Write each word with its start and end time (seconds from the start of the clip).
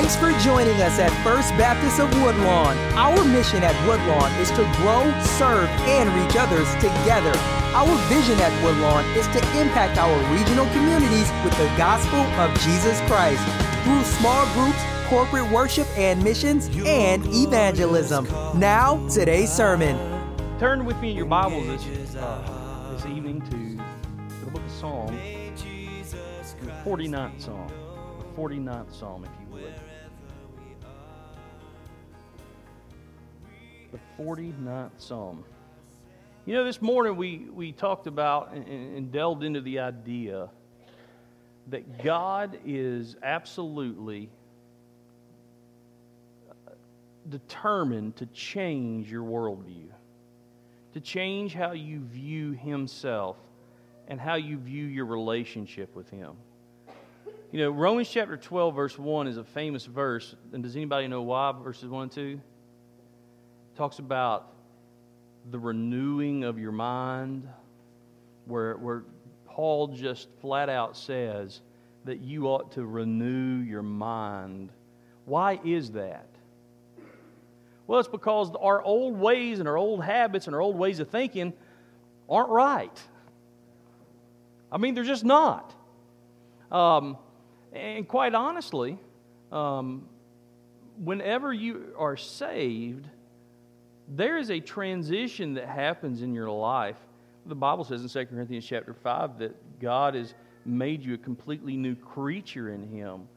Thanks 0.00 0.16
for 0.16 0.32
joining 0.42 0.80
us 0.80 0.98
at 0.98 1.10
First 1.22 1.50
Baptist 1.58 2.00
of 2.00 2.08
Woodlawn. 2.22 2.74
Our 2.96 3.22
mission 3.22 3.62
at 3.62 3.76
Woodlawn 3.86 4.32
is 4.40 4.48
to 4.52 4.64
grow, 4.80 5.04
serve, 5.36 5.68
and 5.84 6.08
reach 6.16 6.36
others 6.40 6.72
together. 6.76 7.36
Our 7.76 7.94
vision 8.08 8.40
at 8.40 8.50
Woodlawn 8.64 9.04
is 9.14 9.26
to 9.26 9.60
impact 9.60 9.98
our 9.98 10.16
regional 10.32 10.64
communities 10.72 11.30
with 11.44 11.52
the 11.58 11.66
gospel 11.76 12.18
of 12.40 12.50
Jesus 12.60 12.98
Christ 13.02 13.44
through 13.84 14.02
small 14.04 14.46
groups, 14.54 14.80
corporate 15.08 15.52
worship 15.52 15.86
and 15.98 16.24
missions, 16.24 16.68
and 16.86 17.22
evangelism. 17.26 18.24
Now, 18.58 19.06
today's 19.10 19.52
sermon. 19.52 19.98
Turn 20.58 20.86
with 20.86 20.98
me 21.02 21.10
in 21.10 21.16
your 21.18 21.26
Bibles 21.26 21.66
this, 21.84 22.16
uh, 22.16 22.96
this 22.96 23.04
evening 23.04 23.42
to 23.50 24.46
the 24.46 24.50
book 24.50 24.62
of 24.64 24.70
Psalm, 24.72 25.14
the 25.14 26.72
49th 26.86 27.38
Psalm. 27.38 27.70
The 28.18 28.40
49th 28.40 28.98
Psalm, 28.98 29.24
if 29.24 29.30
you 29.42 29.46
would. 29.52 29.74
The 33.92 33.98
49th 34.22 34.90
Psalm. 34.98 35.44
You 36.46 36.54
know, 36.54 36.64
this 36.64 36.80
morning 36.80 37.16
we, 37.16 37.46
we 37.52 37.72
talked 37.72 38.06
about 38.06 38.52
and, 38.52 38.66
and 38.66 39.12
delved 39.12 39.42
into 39.42 39.60
the 39.60 39.80
idea 39.80 40.48
that 41.68 42.02
God 42.02 42.58
is 42.64 43.16
absolutely 43.22 44.30
determined 47.28 48.16
to 48.16 48.26
change 48.26 49.10
your 49.10 49.22
worldview, 49.22 49.88
to 50.94 51.00
change 51.00 51.54
how 51.54 51.72
you 51.72 52.00
view 52.00 52.52
Himself 52.52 53.36
and 54.08 54.20
how 54.20 54.34
you 54.36 54.56
view 54.56 54.86
your 54.86 55.06
relationship 55.06 55.94
with 55.94 56.08
Him. 56.10 56.32
You 57.52 57.60
know, 57.60 57.70
Romans 57.70 58.08
chapter 58.08 58.36
12, 58.36 58.74
verse 58.74 58.98
1 58.98 59.26
is 59.26 59.36
a 59.36 59.44
famous 59.44 59.84
verse. 59.84 60.36
And 60.52 60.62
does 60.62 60.76
anybody 60.76 61.08
know 61.08 61.22
why? 61.22 61.52
Verses 61.52 61.88
1 61.88 62.02
and 62.02 62.12
2? 62.12 62.40
Talks 63.80 63.98
about 63.98 64.52
the 65.50 65.58
renewing 65.58 66.44
of 66.44 66.58
your 66.58 66.70
mind, 66.70 67.48
where, 68.44 68.76
where 68.76 69.04
Paul 69.46 69.86
just 69.86 70.28
flat 70.42 70.68
out 70.68 70.98
says 70.98 71.62
that 72.04 72.20
you 72.20 72.46
ought 72.48 72.72
to 72.72 72.84
renew 72.84 73.62
your 73.62 73.82
mind. 73.82 74.70
Why 75.24 75.58
is 75.64 75.92
that? 75.92 76.26
Well, 77.86 78.00
it's 78.00 78.08
because 78.10 78.50
our 78.60 78.82
old 78.82 79.18
ways 79.18 79.60
and 79.60 79.66
our 79.66 79.78
old 79.78 80.04
habits 80.04 80.44
and 80.44 80.54
our 80.54 80.60
old 80.60 80.76
ways 80.76 81.00
of 81.00 81.08
thinking 81.08 81.54
aren't 82.28 82.50
right. 82.50 83.02
I 84.70 84.76
mean, 84.76 84.94
they're 84.94 85.04
just 85.04 85.24
not. 85.24 85.74
Um, 86.70 87.16
and 87.72 88.06
quite 88.06 88.34
honestly, 88.34 88.98
um, 89.50 90.06
whenever 91.02 91.50
you 91.50 91.94
are 91.96 92.18
saved, 92.18 93.08
there 94.10 94.38
is 94.38 94.50
a 94.50 94.60
transition 94.60 95.54
that 95.54 95.68
happens 95.68 96.22
in 96.22 96.34
your 96.34 96.50
life. 96.50 96.96
The 97.46 97.54
Bible 97.54 97.84
says 97.84 98.02
in 98.02 98.08
2 98.08 98.26
Corinthians 98.26 98.66
chapter 98.66 98.92
5 98.92 99.38
that 99.38 99.80
God 99.80 100.14
has 100.14 100.34
made 100.64 101.04
you 101.04 101.14
a 101.14 101.18
completely 101.18 101.76
new 101.76 101.94
creature 101.94 102.72
in 102.74 102.86
Him, 102.88 103.28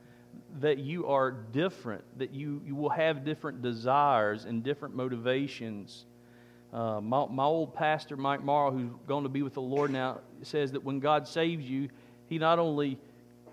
that 0.59 0.79
you 0.79 1.07
are 1.07 1.31
different, 1.31 2.03
that 2.17 2.33
you, 2.33 2.61
you 2.65 2.75
will 2.75 2.89
have 2.89 3.23
different 3.23 3.61
desires 3.61 4.45
and 4.45 4.63
different 4.63 4.95
motivations. 4.95 6.05
Uh, 6.73 6.99
my, 6.99 7.25
my 7.27 7.43
old 7.43 7.73
pastor, 7.75 8.17
Mike 8.17 8.43
Morrow, 8.43 8.71
who's 8.71 8.89
going 9.07 9.23
to 9.23 9.29
be 9.29 9.43
with 9.43 9.53
the 9.53 9.61
Lord 9.61 9.91
now, 9.91 10.19
says 10.41 10.71
that 10.71 10.83
when 10.83 10.99
God 10.99 11.27
saves 11.27 11.69
you, 11.69 11.89
He 12.27 12.37
not 12.37 12.59
only 12.59 12.99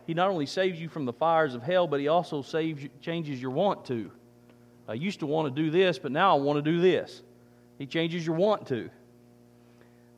he 0.06 0.14
not 0.14 0.28
only 0.28 0.46
saves 0.46 0.80
you 0.80 0.88
from 0.88 1.04
the 1.04 1.12
fires 1.12 1.54
of 1.54 1.62
hell, 1.62 1.86
but 1.86 2.00
he 2.00 2.08
also 2.08 2.42
saves 2.42 2.84
changes 3.00 3.40
your 3.40 3.52
want 3.52 3.84
to. 3.84 4.10
I 4.90 4.94
used 4.94 5.20
to 5.20 5.26
want 5.26 5.54
to 5.54 5.62
do 5.62 5.70
this, 5.70 6.00
but 6.00 6.10
now 6.10 6.36
I 6.36 6.40
want 6.40 6.56
to 6.56 6.68
do 6.68 6.80
this. 6.80 7.22
He 7.78 7.86
changes 7.86 8.26
your 8.26 8.34
want 8.34 8.66
to. 8.68 8.90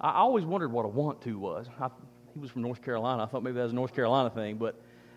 I 0.01 0.13
always 0.15 0.47
wondered 0.47 0.73
what 0.73 0.87
a 0.87 0.89
want 0.89 1.21
to 1.23 1.39
was. 1.39 1.67
I, 1.79 1.91
he 2.33 2.41
was 2.41 2.51
from 2.51 2.63
North 2.63 2.83
Carolina. 2.83 3.23
I 3.23 3.27
thought 3.27 3.43
maybe 3.43 3.57
that 3.57 3.65
was 3.65 3.73
a 3.73 3.77
North 3.77 3.95
Carolina 3.95 4.31
thing. 4.31 4.57
But 4.57 4.75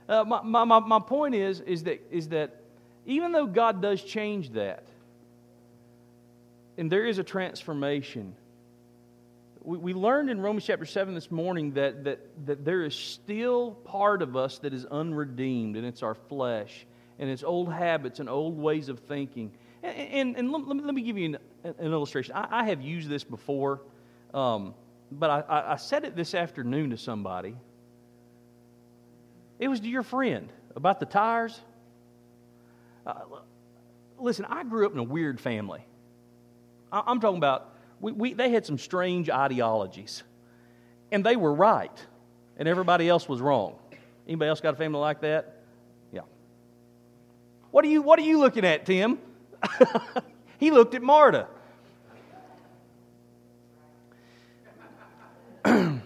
uh, 0.10 0.26
my, 0.26 0.42
my, 0.44 0.80
my 0.80 1.00
point 1.00 1.36
is, 1.36 1.62
is, 1.62 1.84
that, 1.84 2.06
is 2.12 2.30
that 2.30 2.64
even 3.06 3.32
though 3.32 3.46
God 3.46 3.82
does 3.82 4.04
change 4.04 4.50
that, 4.52 4.84
and 6.78 6.92
there 6.92 7.06
is 7.06 7.18
a 7.18 7.24
transformation, 7.24 8.36
we, 9.64 9.78
we 9.78 9.94
learned 9.94 10.30
in 10.30 10.42
Romans 10.42 10.66
chapter 10.66 10.86
7 10.86 11.16
this 11.16 11.32
morning 11.32 11.72
that, 11.76 12.04
that, 12.04 12.20
that 12.46 12.66
there 12.66 12.84
is 12.84 12.94
still 12.94 13.72
part 13.86 14.22
of 14.22 14.36
us 14.36 14.58
that 14.60 14.74
is 14.74 14.86
unredeemed, 14.86 15.78
and 15.78 15.86
it's 15.86 16.04
our 16.04 16.16
flesh 16.16 16.86
and 17.20 17.30
its 17.30 17.44
old 17.44 17.72
habits 17.72 18.20
and 18.20 18.30
old 18.30 18.58
ways 18.58 18.90
of 18.90 19.00
thinking. 19.00 19.52
And, 19.84 19.98
and, 19.98 20.38
and 20.38 20.52
let, 20.52 20.86
let, 20.86 20.94
me 20.94 21.02
give 21.02 21.18
you 21.18 21.26
an, 21.26 21.38
an 21.64 21.94
illustration. 21.94 22.34
I, 22.36 22.48
I, 22.62 22.64
have 22.66 22.82
used 22.82 23.08
this 23.08 23.24
before, 23.24 23.82
um, 24.34 24.74
but 25.12 25.30
I, 25.30 25.74
I, 25.74 25.76
said 25.78 26.06
it 26.06 26.16
this 26.16 26.34
afternoon 26.34 26.90
to 26.90 26.98
somebody. 26.98 27.56
It 29.60 29.68
was 29.68 29.80
to 29.80 29.88
your 29.88 30.04
friend 30.04 30.52
about 30.76 31.00
the 31.00 31.06
tires. 31.06 31.58
Uh, 33.06 33.14
listen, 34.18 34.46
I 34.46 34.64
grew 34.64 34.86
up 34.86 34.94
in 34.94 35.00
a 35.00 35.04
weird 35.04 35.40
family. 35.40 35.86
I, 36.92 37.12
am 37.12 37.20
talking 37.20 37.38
about, 37.38 37.76
we, 38.00 38.12
we, 38.12 38.34
they 38.34 38.50
had 38.50 38.66
some 38.66 38.78
strange 38.78 39.30
ideologies, 39.30 40.24
and 41.12 41.24
they 41.24 41.36
were 41.36 41.54
right, 41.54 42.06
and 42.58 42.68
everybody 42.68 43.08
else 43.08 43.30
was 43.30 43.40
wrong. 43.40 43.76
Anybody 44.28 44.50
else 44.50 44.62
got 44.62 44.74
a 44.74 44.78
family 44.78 45.00
like 45.00 45.22
that? 45.22 45.55
What 47.76 47.84
are 47.84 47.90
you, 47.90 48.02
what 48.02 48.18
are 48.20 48.22
you 48.22 48.40
looking 48.40 48.64
at, 48.64 48.86
Tim? 48.86 49.20
he 50.60 50.72
looked 50.72 50.96
at 50.96 51.02
Marta. 51.02 51.48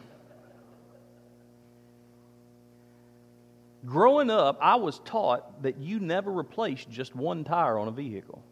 Growing 3.85 4.31
up, 4.31 4.57
I 4.59 4.78
was 4.78 4.97
taught 5.06 5.62
that 5.62 5.78
you 5.78 6.00
never 6.00 6.31
replace 6.31 6.84
just 6.85 7.16
one 7.16 7.44
tire 7.44 7.78
on 7.78 7.88
a 7.88 7.91
vehicle. 7.91 8.44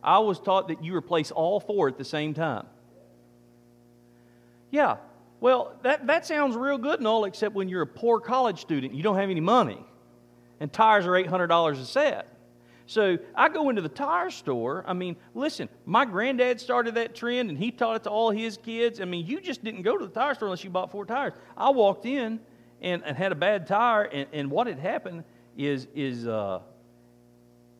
I 0.00 0.20
was 0.20 0.38
taught 0.38 0.68
that 0.68 0.84
you 0.84 0.94
replace 0.94 1.32
all 1.32 1.58
four 1.58 1.88
at 1.88 1.98
the 1.98 2.04
same 2.04 2.34
time. 2.34 2.68
Yeah, 4.70 4.98
well, 5.40 5.74
that, 5.82 6.06
that 6.06 6.24
sounds 6.24 6.54
real 6.54 6.78
good 6.78 7.00
and 7.00 7.08
all, 7.08 7.24
except 7.24 7.56
when 7.56 7.68
you're 7.68 7.82
a 7.82 7.86
poor 7.88 8.20
college 8.20 8.60
student, 8.60 8.94
you 8.94 9.02
don't 9.02 9.16
have 9.16 9.28
any 9.28 9.40
money 9.40 9.84
and 10.62 10.72
tires 10.72 11.06
are 11.08 11.10
$800 11.10 11.72
a 11.72 11.84
set. 11.84 12.28
So 12.86 13.18
I 13.34 13.48
go 13.48 13.68
into 13.68 13.82
the 13.82 13.88
tire 13.88 14.30
store. 14.30 14.84
I 14.86 14.92
mean, 14.92 15.16
listen, 15.34 15.68
my 15.86 16.04
granddad 16.04 16.60
started 16.60 16.94
that 16.94 17.16
trend 17.16 17.50
and 17.50 17.58
he 17.58 17.72
taught 17.72 17.96
it 17.96 18.04
to 18.04 18.10
all 18.10 18.30
his 18.30 18.58
kids. 18.58 19.00
I 19.00 19.04
mean, 19.04 19.26
you 19.26 19.40
just 19.40 19.64
didn't 19.64 19.82
go 19.82 19.98
to 19.98 20.06
the 20.06 20.12
tire 20.12 20.34
store 20.34 20.46
unless 20.46 20.62
you 20.62 20.70
bought 20.70 20.92
four 20.92 21.04
tires. 21.04 21.32
I 21.56 21.70
walked 21.70 22.06
in 22.06 22.38
and, 22.80 23.02
and 23.04 23.16
had 23.16 23.32
a 23.32 23.34
bad 23.34 23.66
tire, 23.66 24.02
and, 24.02 24.28
and 24.32 24.50
what 24.52 24.68
had 24.68 24.78
happened 24.78 25.24
is, 25.56 25.88
is 25.96 26.28
uh, 26.28 26.60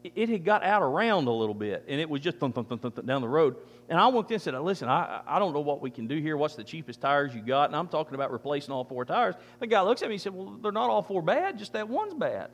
it 0.03 0.29
had 0.29 0.45
got 0.45 0.65
out 0.65 0.83
around 0.83 1.29
a 1.29 1.33
little 1.33 1.55
bit, 1.55 1.85
and 1.87 2.01
it 2.01 2.11
was 2.11 2.21
just 2.21 2.39
thump, 2.39 2.57
thump, 2.57 2.69
thump, 2.69 2.83
thump, 2.83 3.07
down 3.07 3.21
the 3.21 3.29
road. 3.29 3.57
And 3.89 4.01
I 4.01 4.07
went 4.09 4.29
in 4.29 4.35
and 4.35 4.43
said, 4.43 4.55
Listen, 4.61 4.89
I, 4.89 5.21
I 5.27 5.39
don't 5.39 5.53
know 5.53 5.61
what 5.61 5.81
we 5.81 5.91
can 5.91 6.07
do 6.07 6.19
here. 6.19 6.37
What's 6.37 6.55
the 6.55 6.65
cheapest 6.65 7.01
tires 7.01 7.35
you 7.35 7.43
got? 7.43 7.69
And 7.69 7.77
I'm 7.77 7.89
talking 7.89 8.15
about 8.15 8.33
replacing 8.33 8.73
all 8.73 8.85
four 8.85 9.05
tires. 9.05 9.35
The 9.61 9.67
guy 9.67 9.83
looks 9.83 10.03
at 10.03 10.09
me 10.09 10.15
and 10.15 10.23
said, 10.23 10.35
Well, 10.35 10.59
they're 10.63 10.73
not 10.73 10.91
all 10.91 11.03
four 11.03 11.23
bad, 11.23 11.59
just 11.59 11.73
that 11.75 11.89
one's 11.89 12.15
bad. 12.15 12.51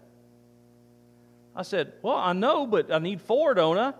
I 1.54 1.62
said, 1.62 1.92
Well, 2.02 2.16
I 2.16 2.32
know, 2.32 2.66
but 2.66 2.92
I 2.92 2.98
need 2.98 3.20
four, 3.20 3.54
don't 3.54 3.78
I? 3.78 3.92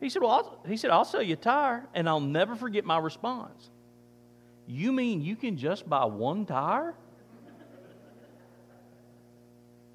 He 0.00 0.10
said, 0.10 0.22
Well, 0.22 0.30
I'll, 0.30 0.58
he 0.66 0.76
said, 0.76 0.90
I'll 0.90 1.04
sell 1.04 1.22
you 1.22 1.34
a 1.34 1.36
tire. 1.36 1.86
And 1.94 2.08
I'll 2.08 2.20
never 2.20 2.56
forget 2.56 2.84
my 2.84 2.98
response. 2.98 3.70
You 4.66 4.92
mean 4.92 5.22
you 5.22 5.36
can 5.36 5.56
just 5.56 5.88
buy 5.88 6.04
one 6.04 6.46
tire? 6.46 6.94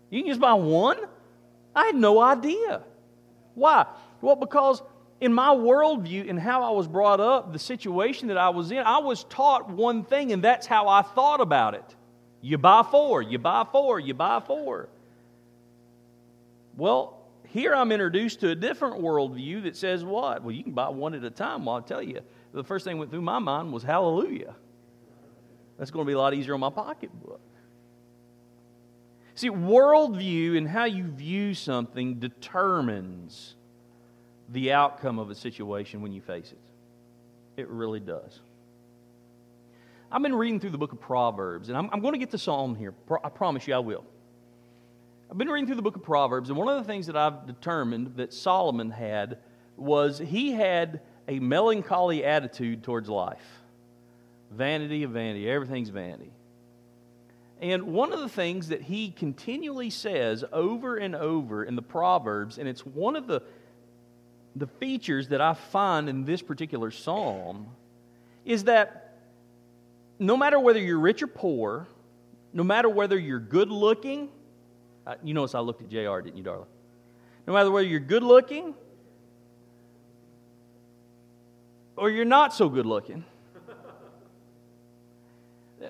You 0.10 0.22
can 0.22 0.30
just 0.30 0.42
buy 0.42 0.54
one? 0.54 0.98
I 1.76 1.86
had 1.86 1.96
no 1.96 2.20
idea. 2.20 2.82
Why? 3.54 3.86
Well, 4.22 4.36
because 4.36 4.82
in 5.22 5.34
my 5.34 5.50
worldview 5.50 6.30
and 6.30 6.40
how 6.40 6.64
I 6.64 6.72
was 6.72 6.88
brought 6.88 7.20
up, 7.20 7.54
the 7.54 7.60
situation 7.60 8.30
that 8.30 8.38
I 8.38 8.50
was 8.50 8.72
in, 8.72 8.80
I 8.80 9.00
was 9.00 9.26
taught 9.26 9.70
one 9.70 10.04
thing, 10.04 10.32
and 10.32 10.44
that's 10.44 10.66
how 10.66 10.88
I 10.88 11.02
thought 11.02 11.42
about 11.42 11.76
it. 11.76 11.96
You 12.42 12.58
buy 12.58 12.84
four, 12.90 13.22
you 13.22 13.38
buy 13.38 13.66
four, 13.72 14.00
you 14.00 14.14
buy 14.14 14.40
four. 14.40 14.88
Well, 16.80 17.18
here 17.50 17.76
I'm 17.76 17.92
introduced 17.92 18.40
to 18.40 18.52
a 18.52 18.56
different 18.56 19.02
worldview 19.02 19.64
that 19.64 19.76
says 19.76 20.02
what? 20.02 20.44
Well, 20.44 20.54
you 20.54 20.64
can 20.64 20.72
buy 20.72 20.88
one 20.88 21.14
at 21.14 21.26
a 21.26 21.30
time. 21.30 21.66
Well, 21.66 21.76
I'll 21.76 21.82
tell 21.82 22.02
you, 22.02 22.22
the 22.54 22.64
first 22.64 22.86
thing 22.86 22.96
that 22.96 23.00
went 23.00 23.12
through 23.12 23.22
my 23.22 23.40
mind 23.40 23.74
was 23.74 23.84
hallelujah. 23.84 24.56
That's 25.78 25.92
going 25.92 26.06
to 26.06 26.08
be 26.08 26.14
a 26.14 26.18
lot 26.18 26.34
easier 26.34 26.54
on 26.54 26.62
my 26.62 26.70
pocketbook. 26.70 27.42
See, 29.36 29.50
worldview 29.50 30.58
and 30.58 30.70
how 30.70 30.86
you 30.86 31.04
view 31.04 31.54
something 31.54 32.16
determines 32.16 33.56
the 34.48 34.72
outcome 34.72 35.20
of 35.20 35.30
a 35.30 35.36
situation 35.36 36.02
when 36.02 36.14
you 36.14 36.22
face 36.22 36.54
it. 36.54 37.62
It 37.62 37.68
really 37.68 38.00
does. 38.00 38.40
I've 40.10 40.22
been 40.22 40.36
reading 40.36 40.62
through 40.62 40.72
the 40.72 40.78
book 40.78 40.94
of 40.94 41.02
Proverbs, 41.02 41.68
and 41.68 41.78
I'm, 41.78 41.90
I'm 41.92 42.00
going 42.00 42.14
to 42.14 42.20
get 42.20 42.32
to 42.32 42.38
Psalm 42.38 42.74
here. 42.76 42.94
I 43.22 43.30
promise 43.30 43.68
you 43.68 43.74
I 43.74 43.80
will. 43.80 44.06
I've 45.32 45.38
been 45.38 45.48
reading 45.48 45.68
through 45.68 45.76
the 45.76 45.84
book 45.84 45.96
of 45.96 46.02
Proverbs, 46.02 46.50
and 46.50 46.58
one 46.58 46.68
of 46.70 46.78
the 46.84 46.92
things 46.92 47.06
that 47.06 47.16
I've 47.16 47.46
determined 47.46 48.16
that 48.16 48.34
Solomon 48.34 48.90
had 48.90 49.38
was 49.78 50.18
he 50.18 50.54
had 50.54 51.02
a 51.28 51.40
melancholy 51.40 52.26
attitude 52.26 52.82
towards 52.82 53.08
life. 53.10 53.62
Vanity 54.50 55.04
of 55.04 55.12
vanity, 55.12 55.48
everything's 55.48 55.90
vanity. 55.90 56.32
And 57.62 57.84
one 57.94 58.12
of 58.12 58.22
the 58.22 58.30
things 58.30 58.70
that 58.70 58.82
he 58.82 59.12
continually 59.12 59.92
says 59.92 60.44
over 60.52 60.98
and 60.98 61.16
over 61.16 61.64
in 61.64 61.76
the 61.76 61.84
Proverbs, 61.84 62.58
and 62.58 62.68
it's 62.68 62.84
one 62.84 63.16
of 63.16 63.28
the, 63.28 63.44
the 64.56 64.66
features 64.66 65.28
that 65.28 65.42
I 65.42 65.54
find 65.54 66.10
in 66.10 66.26
this 66.26 66.42
particular 66.42 66.90
psalm, 66.90 67.68
is 68.46 68.64
that 68.64 69.14
no 70.18 70.36
matter 70.36 70.60
whether 70.60 70.80
you're 70.80 70.98
rich 70.98 71.22
or 71.22 71.28
poor, 71.28 71.88
no 72.52 72.64
matter 72.64 72.90
whether 72.90 73.20
you're 73.20 73.40
good 73.40 73.70
looking, 73.70 74.30
you 75.24 75.34
notice 75.34 75.56
I 75.56 75.60
looked 75.60 75.82
at 75.82 75.90
JR, 75.90 76.20
didn't 76.20 76.38
you, 76.38 76.44
darling? 76.44 76.68
No 77.48 77.54
matter 77.54 77.72
whether 77.72 77.88
you're 77.88 78.00
good 78.00 78.24
looking 78.24 78.76
or 81.96 82.10
you're 82.10 82.26
not 82.26 82.54
so 82.54 82.70
good 82.70 82.86
looking, 82.86 83.26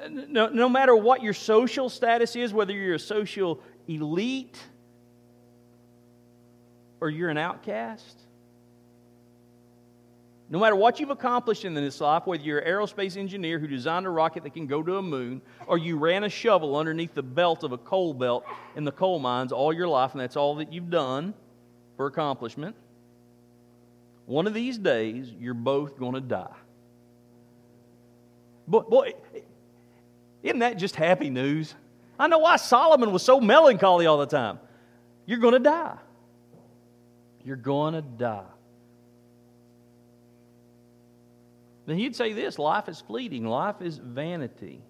no, 0.10 0.48
no 0.48 0.70
matter 0.70 0.96
what 0.96 1.24
your 1.24 1.34
social 1.34 1.90
status 1.90 2.36
is, 2.36 2.54
whether 2.54 2.74
you're 2.74 2.96
a 2.96 3.00
social 3.00 3.60
elite 3.88 4.60
or 7.02 7.10
you're 7.10 7.30
an 7.30 7.38
outcast, 7.38 8.20
no 10.50 10.60
matter 10.60 10.76
what 10.76 11.00
you've 11.00 11.12
accomplished 11.12 11.64
in 11.64 11.76
this 11.76 12.02
life, 12.02 12.26
whether 12.26 12.42
you're 12.42 12.60
an 12.60 12.68
aerospace 12.68 13.16
engineer 13.18 13.60
who 13.60 13.68
designed 13.68 14.08
a 14.08 14.10
rocket 14.10 14.44
that 14.44 14.54
can 14.54 14.66
go 14.66 14.82
to 14.82 14.98
a 14.98 15.02
moon, 15.02 15.42
or 15.68 15.78
you 15.78 15.98
ran 15.98 16.24
a 16.24 16.30
shovel 16.30 16.76
underneath 16.76 17.14
the 17.14 17.22
belt 17.22 17.64
of 17.64 17.72
a 17.72 17.78
coal 17.78 18.14
belt 18.14 18.46
in 18.76 18.84
the 18.84 18.92
coal 18.92 19.20
mines 19.20 19.52
all 19.52 19.72
your 19.72 19.88
life, 19.88 20.14
and 20.14 20.22
that's 20.22 20.36
all 20.36 20.56
that 20.56 20.74
you've 20.74 20.90
done 20.90 21.36
for 21.98 22.08
accomplishment, 22.08 22.76
one 24.26 24.48
of 24.48 24.54
these 24.54 24.78
days 24.78 25.32
you're 25.40 25.54
both 25.54 26.00
going 26.00 26.14
to 26.14 26.22
die. 26.22 26.56
Boy, 28.68 28.82
boy, 28.82 29.14
isn't 30.44 30.60
that 30.60 30.78
just 30.78 30.96
happy 30.96 31.30
news? 31.30 31.76
I 32.18 32.28
know 32.28 32.40
why 32.40 32.56
Solomon 32.56 33.12
was 33.12 33.22
so 33.22 33.40
melancholy 33.40 34.06
all 34.06 34.18
the 34.18 34.26
time. 34.26 34.60
You're 35.26 35.40
going 35.40 35.54
to 35.54 35.60
die. 35.60 35.98
You're 37.44 37.56
going 37.56 37.94
to 37.94 38.02
die. 38.02 38.44
Then 41.90 41.98
he'd 41.98 42.16
say 42.16 42.34
this 42.34 42.60
life 42.60 42.88
is 42.88 43.02
fleeting, 43.02 43.48
life 43.48 43.82
is 43.82 43.98
vanity. 43.98 44.84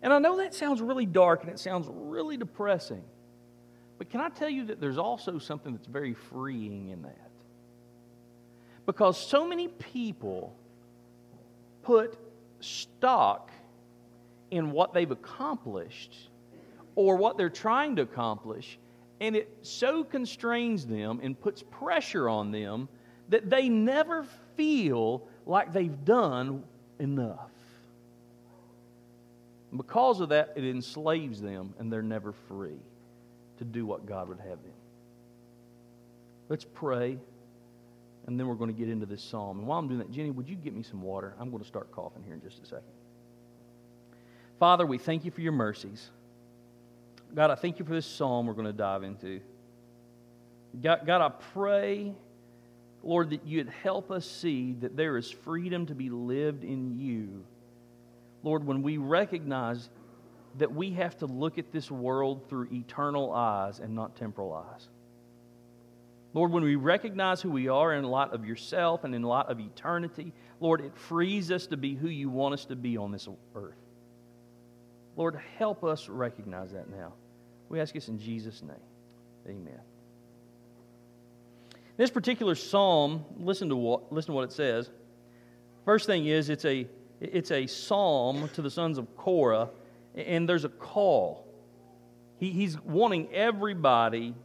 And 0.00 0.10
I 0.10 0.18
know 0.18 0.38
that 0.38 0.54
sounds 0.54 0.80
really 0.80 1.04
dark 1.04 1.42
and 1.42 1.52
it 1.52 1.58
sounds 1.58 1.86
really 1.86 2.38
depressing. 2.38 3.02
But 3.98 4.08
can 4.08 4.22
I 4.22 4.30
tell 4.30 4.48
you 4.48 4.64
that 4.64 4.80
there's 4.80 4.96
also 4.96 5.38
something 5.38 5.74
that's 5.74 5.86
very 5.86 6.14
freeing 6.14 6.88
in 6.88 7.02
that? 7.02 7.30
Because 8.86 9.18
so 9.18 9.46
many 9.46 9.68
people 9.68 10.56
put 11.82 12.16
stock 12.60 13.50
in 14.50 14.70
what 14.70 14.94
they've 14.94 15.10
accomplished 15.10 16.30
or 16.94 17.16
what 17.16 17.36
they're 17.36 17.50
trying 17.50 17.96
to 17.96 18.02
accomplish, 18.02 18.78
and 19.20 19.36
it 19.36 19.58
so 19.60 20.04
constrains 20.04 20.86
them 20.86 21.20
and 21.22 21.38
puts 21.38 21.62
pressure 21.64 22.30
on 22.30 22.50
them 22.50 22.88
that 23.28 23.50
they 23.50 23.68
never 23.68 24.24
feel 24.56 25.28
like 25.48 25.72
they've 25.72 26.04
done 26.04 26.62
enough. 26.98 27.50
And 29.70 29.78
because 29.78 30.20
of 30.20 30.28
that, 30.28 30.52
it 30.56 30.64
enslaves 30.64 31.40
them 31.40 31.74
and 31.78 31.92
they're 31.92 32.02
never 32.02 32.32
free 32.32 32.78
to 33.58 33.64
do 33.64 33.84
what 33.84 34.06
God 34.06 34.28
would 34.28 34.38
have 34.38 34.62
them. 34.62 34.72
Let's 36.48 36.64
pray, 36.64 37.18
and 38.26 38.38
then 38.38 38.46
we're 38.46 38.54
going 38.54 38.72
to 38.72 38.78
get 38.78 38.88
into 38.88 39.04
this 39.04 39.22
psalm. 39.22 39.58
And 39.58 39.66
while 39.66 39.78
I'm 39.78 39.88
doing 39.88 39.98
that, 39.98 40.10
Jenny, 40.10 40.30
would 40.30 40.48
you 40.48 40.54
get 40.54 40.74
me 40.74 40.82
some 40.82 41.02
water? 41.02 41.34
I'm 41.38 41.50
going 41.50 41.62
to 41.62 41.68
start 41.68 41.90
coughing 41.92 42.22
here 42.24 42.34
in 42.34 42.40
just 42.40 42.62
a 42.62 42.66
second. 42.66 42.84
Father, 44.58 44.86
we 44.86 44.98
thank 44.98 45.24
you 45.24 45.30
for 45.30 45.40
your 45.40 45.52
mercies. 45.52 46.08
God, 47.34 47.50
I 47.50 47.54
thank 47.54 47.78
you 47.78 47.84
for 47.84 47.92
this 47.92 48.06
psalm 48.06 48.46
we're 48.46 48.54
going 48.54 48.66
to 48.66 48.72
dive 48.72 49.02
into. 49.02 49.40
God, 50.80 51.00
God 51.06 51.20
I 51.20 51.28
pray 51.52 52.14
Lord, 53.02 53.30
that 53.30 53.46
you'd 53.46 53.68
help 53.68 54.10
us 54.10 54.28
see 54.28 54.74
that 54.80 54.96
there 54.96 55.16
is 55.16 55.30
freedom 55.30 55.86
to 55.86 55.94
be 55.94 56.10
lived 56.10 56.64
in 56.64 56.98
you. 56.98 57.44
Lord, 58.42 58.66
when 58.66 58.82
we 58.82 58.98
recognize 58.98 59.88
that 60.58 60.74
we 60.74 60.90
have 60.92 61.16
to 61.18 61.26
look 61.26 61.58
at 61.58 61.72
this 61.72 61.90
world 61.90 62.48
through 62.48 62.68
eternal 62.72 63.32
eyes 63.32 63.78
and 63.78 63.94
not 63.94 64.16
temporal 64.16 64.52
eyes. 64.52 64.88
Lord, 66.34 66.52
when 66.52 66.62
we 66.62 66.76
recognize 66.76 67.40
who 67.40 67.50
we 67.50 67.68
are 67.68 67.94
in 67.94 68.04
light 68.04 68.32
of 68.32 68.44
yourself 68.44 69.04
and 69.04 69.14
in 69.14 69.22
light 69.22 69.46
of 69.46 69.60
eternity, 69.60 70.32
Lord, 70.60 70.80
it 70.80 70.96
frees 70.96 71.50
us 71.50 71.66
to 71.68 71.76
be 71.76 71.94
who 71.94 72.08
you 72.08 72.28
want 72.28 72.54
us 72.54 72.64
to 72.66 72.76
be 72.76 72.96
on 72.96 73.12
this 73.12 73.28
earth. 73.54 73.74
Lord, 75.16 75.40
help 75.58 75.84
us 75.84 76.08
recognize 76.08 76.72
that 76.72 76.90
now. 76.90 77.14
We 77.68 77.80
ask 77.80 77.94
this 77.94 78.08
in 78.08 78.18
Jesus' 78.18 78.62
name. 78.62 78.76
Amen. 79.46 79.80
This 81.98 82.10
particular 82.10 82.54
psalm, 82.54 83.24
listen 83.40 83.68
to 83.70 83.76
what, 83.76 84.12
listen 84.12 84.28
to 84.28 84.36
what 84.36 84.44
it 84.44 84.52
says. 84.52 84.88
First 85.84 86.06
thing 86.06 86.26
is, 86.26 86.48
it's 86.48 86.64
a, 86.64 86.86
it's 87.20 87.50
a 87.50 87.66
psalm 87.66 88.48
to 88.54 88.62
the 88.62 88.70
sons 88.70 88.98
of 88.98 89.16
Korah, 89.16 89.68
and 90.14 90.48
there's 90.48 90.64
a 90.64 90.68
call. 90.68 91.44
He, 92.38 92.52
he's 92.52 92.80
wanting 92.80 93.34
everybody 93.34 94.36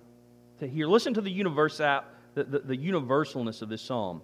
to 0.60 0.68
hear. 0.68 0.88
Listen 0.88 1.14
to 1.14 1.22
the, 1.22 1.30
universal, 1.30 1.86
uh, 1.86 2.02
the, 2.34 2.44
the, 2.44 2.60
the 2.60 2.78
universalness 2.78 3.62
of 3.62 3.70
this 3.70 3.84
psalm. 3.84 4.24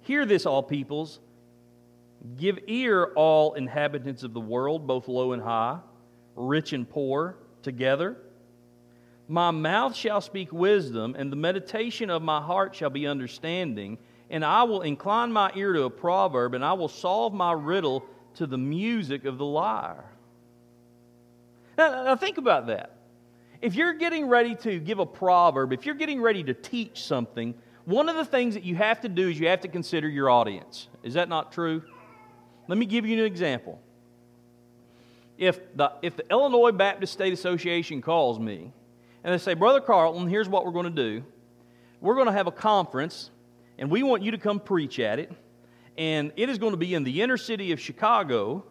Hear 0.00 0.24
this, 0.24 0.46
all 0.46 0.62
peoples. 0.62 1.20
Give 2.38 2.58
ear, 2.66 3.12
all 3.16 3.52
inhabitants 3.52 4.22
of 4.22 4.32
the 4.32 4.40
world, 4.40 4.86
both 4.86 5.08
low 5.08 5.32
and 5.32 5.42
high, 5.42 5.78
rich 6.36 6.72
and 6.72 6.88
poor, 6.88 7.36
together. 7.62 8.16
My 9.30 9.52
mouth 9.52 9.94
shall 9.94 10.20
speak 10.20 10.52
wisdom, 10.52 11.14
and 11.16 11.30
the 11.30 11.36
meditation 11.36 12.10
of 12.10 12.20
my 12.20 12.40
heart 12.40 12.74
shall 12.74 12.90
be 12.90 13.06
understanding. 13.06 13.96
And 14.28 14.44
I 14.44 14.64
will 14.64 14.82
incline 14.82 15.30
my 15.30 15.52
ear 15.54 15.72
to 15.72 15.84
a 15.84 15.90
proverb, 15.90 16.54
and 16.54 16.64
I 16.64 16.72
will 16.72 16.88
solve 16.88 17.32
my 17.32 17.52
riddle 17.52 18.04
to 18.34 18.46
the 18.48 18.58
music 18.58 19.26
of 19.26 19.38
the 19.38 19.44
lyre. 19.44 20.04
Now, 21.78 22.02
now 22.02 22.16
think 22.16 22.38
about 22.38 22.66
that. 22.66 22.96
If 23.62 23.76
you're 23.76 23.94
getting 23.94 24.26
ready 24.26 24.56
to 24.56 24.80
give 24.80 24.98
a 24.98 25.06
proverb, 25.06 25.72
if 25.72 25.86
you're 25.86 25.94
getting 25.94 26.20
ready 26.20 26.42
to 26.42 26.52
teach 26.52 27.04
something, 27.04 27.54
one 27.84 28.08
of 28.08 28.16
the 28.16 28.24
things 28.24 28.54
that 28.54 28.64
you 28.64 28.74
have 28.74 29.00
to 29.02 29.08
do 29.08 29.28
is 29.28 29.38
you 29.38 29.46
have 29.46 29.60
to 29.60 29.68
consider 29.68 30.08
your 30.08 30.28
audience. 30.28 30.88
Is 31.04 31.14
that 31.14 31.28
not 31.28 31.52
true? 31.52 31.84
Let 32.66 32.78
me 32.78 32.86
give 32.86 33.06
you 33.06 33.16
an 33.20 33.24
example. 33.26 33.80
If 35.38 35.76
the, 35.76 35.92
if 36.02 36.16
the 36.16 36.28
Illinois 36.28 36.72
Baptist 36.72 37.12
State 37.12 37.32
Association 37.32 38.02
calls 38.02 38.40
me 38.40 38.72
and 39.22 39.34
they 39.34 39.38
say, 39.38 39.54
Brother 39.54 39.80
Carlton, 39.80 40.28
here's 40.28 40.48
what 40.48 40.64
we're 40.64 40.72
going 40.72 40.86
to 40.86 40.90
do. 40.90 41.24
We're 42.00 42.14
going 42.14 42.26
to 42.26 42.32
have 42.32 42.46
a 42.46 42.52
conference, 42.52 43.30
and 43.78 43.90
we 43.90 44.02
want 44.02 44.22
you 44.22 44.30
to 44.30 44.38
come 44.38 44.60
preach 44.60 44.98
at 44.98 45.18
it. 45.18 45.30
And 45.98 46.32
it 46.36 46.48
is 46.48 46.58
going 46.58 46.72
to 46.72 46.78
be 46.78 46.94
in 46.94 47.04
the 47.04 47.20
inner 47.20 47.36
city 47.36 47.72
of 47.72 47.80
Chicago. 47.80 48.64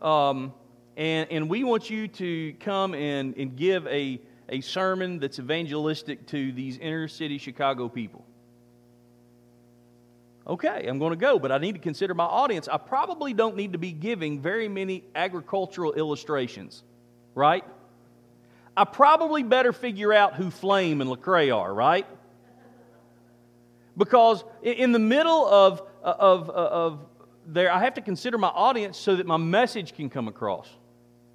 Um, 0.00 0.54
and, 0.96 1.30
and 1.30 1.50
we 1.50 1.64
want 1.64 1.90
you 1.90 2.08
to 2.08 2.54
come 2.60 2.94
and, 2.94 3.36
and 3.36 3.56
give 3.56 3.86
a, 3.86 4.20
a 4.48 4.62
sermon 4.62 5.18
that's 5.18 5.38
evangelistic 5.38 6.26
to 6.28 6.52
these 6.52 6.78
inner 6.78 7.06
city 7.06 7.36
Chicago 7.36 7.88
people. 7.88 8.24
Okay, 10.46 10.86
I'm 10.88 10.98
going 10.98 11.10
to 11.10 11.16
go, 11.16 11.38
but 11.38 11.52
I 11.52 11.58
need 11.58 11.72
to 11.72 11.78
consider 11.78 12.14
my 12.14 12.24
audience. 12.24 12.68
I 12.68 12.78
probably 12.78 13.34
don't 13.34 13.54
need 13.54 13.72
to 13.72 13.78
be 13.78 13.92
giving 13.92 14.40
very 14.40 14.66
many 14.66 15.04
agricultural 15.14 15.92
illustrations, 15.92 16.82
right? 17.34 17.64
I 18.78 18.84
probably 18.84 19.42
better 19.42 19.72
figure 19.72 20.12
out 20.12 20.34
who 20.34 20.52
Flame 20.52 21.00
and 21.00 21.10
Lecrae 21.10 21.54
are, 21.54 21.74
right? 21.74 22.06
Because 23.96 24.44
in 24.62 24.92
the 24.92 25.00
middle 25.00 25.44
of, 25.48 25.82
uh, 26.04 26.14
of, 26.16 26.48
uh, 26.48 26.52
of 26.52 27.00
there, 27.44 27.72
I 27.72 27.80
have 27.80 27.94
to 27.94 28.00
consider 28.00 28.38
my 28.38 28.48
audience 28.48 28.96
so 28.96 29.16
that 29.16 29.26
my 29.26 29.36
message 29.36 29.96
can 29.96 30.08
come 30.08 30.28
across. 30.28 30.68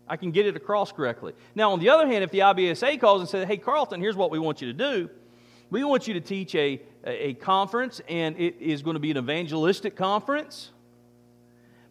I 0.08 0.16
can 0.16 0.32
get 0.32 0.46
it 0.46 0.56
across 0.56 0.94
correctly. 0.94 1.34
Now, 1.54 1.74
on 1.74 1.82
the 1.82 1.90
other 1.90 2.08
hand, 2.08 2.24
if 2.24 2.32
the 2.32 2.40
IBSA 2.40 3.02
calls 3.02 3.20
and 3.20 3.30
says, 3.30 3.46
hey, 3.46 3.58
Carlton, 3.58 4.00
here's 4.00 4.16
what 4.16 4.32
we 4.32 4.40
want 4.40 4.62
you 4.62 4.68
to 4.68 4.74
do, 4.74 5.10
we 5.70 5.84
want 5.84 6.08
you 6.08 6.14
to 6.14 6.22
teach 6.22 6.56
a, 6.56 6.82
a 7.04 7.34
conference, 7.34 8.00
and 8.08 8.38
it 8.38 8.56
is 8.62 8.82
going 8.84 8.94
to 8.94 9.02
be 9.02 9.12
an 9.12 9.18
evangelistic 9.18 9.98
conference. 9.98 10.72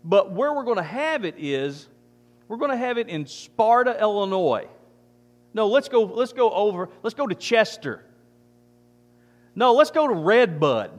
But 0.03 0.33
where 0.33 0.55
we're 0.55 0.65
going 0.65 0.79
to 0.79 0.83
have 0.83 1.27
it 1.27 1.35
is, 1.37 1.89
we're 2.49 2.57
going 2.57 2.71
to 2.71 2.77
have 2.79 2.97
it 2.97 3.09
in 3.09 3.27
Sparta, 3.27 4.01
Illinois. 4.01 4.67
No, 5.55 5.69
let's 5.69 5.89
go, 5.89 6.03
let's 6.03 6.33
go 6.33 6.51
over, 6.51 6.89
let's 7.03 7.15
go 7.15 7.27
to 7.27 7.35
Chester. 7.35 8.05
No, 9.55 9.75
let's 9.75 9.91
go 9.91 10.09
to 10.09 10.15
Red 10.15 10.59
Bud. 10.59 10.99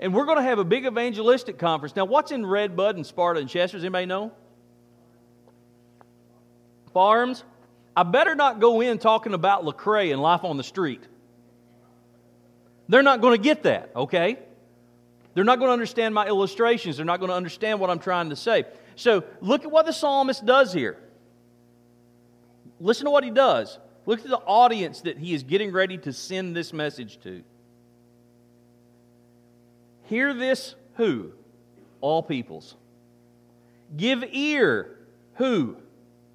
And 0.00 0.14
we're 0.14 0.26
going 0.26 0.38
to 0.38 0.44
have 0.44 0.58
a 0.58 0.64
big 0.64 0.86
evangelistic 0.86 1.58
conference. 1.58 1.96
Now, 1.96 2.04
what's 2.04 2.30
in 2.30 2.44
Red 2.46 2.76
Bud 2.76 2.96
and 2.96 3.06
Sparta 3.06 3.40
and 3.40 3.48
Chester? 3.48 3.76
Does 3.76 3.84
anybody 3.84 4.06
know? 4.06 4.32
farms, 6.98 7.44
I 7.96 8.02
better 8.02 8.34
not 8.34 8.58
go 8.58 8.80
in 8.80 8.98
talking 8.98 9.34
about 9.34 9.64
Lecrae 9.64 10.12
and 10.12 10.20
life 10.20 10.42
on 10.42 10.56
the 10.56 10.64
street. 10.64 11.00
They're 12.88 13.04
not 13.04 13.20
going 13.20 13.36
to 13.36 13.42
get 13.42 13.62
that, 13.64 13.92
okay? 13.94 14.36
They're 15.34 15.44
not 15.44 15.60
going 15.60 15.68
to 15.68 15.72
understand 15.72 16.14
my 16.14 16.26
illustrations. 16.26 16.96
They're 16.96 17.06
not 17.06 17.20
going 17.20 17.30
to 17.30 17.36
understand 17.36 17.78
what 17.78 17.88
I'm 17.88 18.00
trying 18.00 18.30
to 18.30 18.36
say. 18.36 18.64
So 18.96 19.22
look 19.40 19.64
at 19.64 19.70
what 19.70 19.86
the 19.86 19.92
psalmist 19.92 20.44
does 20.44 20.72
here. 20.72 20.98
Listen 22.80 23.06
to 23.06 23.10
what 23.10 23.24
he 23.24 23.30
does. 23.30 23.78
Look 24.06 24.20
at 24.20 24.28
the 24.28 24.38
audience 24.38 25.02
that 25.02 25.18
he 25.18 25.34
is 25.34 25.42
getting 25.42 25.72
ready 25.72 25.98
to 25.98 26.12
send 26.12 26.56
this 26.56 26.72
message 26.72 27.18
to. 27.20 27.42
Hear 30.04 30.32
this, 30.32 30.74
who? 30.94 31.32
All 32.00 32.22
peoples. 32.22 32.76
Give 33.96 34.24
ear, 34.32 34.96
who? 35.34 35.76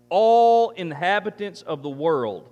All 0.09 0.69
inhabitants 0.71 1.61
of 1.63 1.81
the 1.81 1.89
world. 1.89 2.49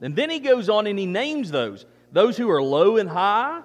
And 0.00 0.16
then 0.16 0.30
he 0.30 0.40
goes 0.40 0.68
on 0.68 0.86
and 0.86 0.98
he 0.98 1.06
names 1.06 1.50
those 1.50 1.86
those 2.12 2.36
who 2.36 2.48
are 2.48 2.62
low 2.62 2.96
and 2.96 3.08
high, 3.08 3.62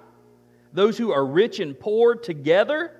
those 0.72 0.98
who 0.98 1.12
are 1.12 1.24
rich 1.24 1.60
and 1.60 1.78
poor 1.78 2.16
together. 2.16 2.92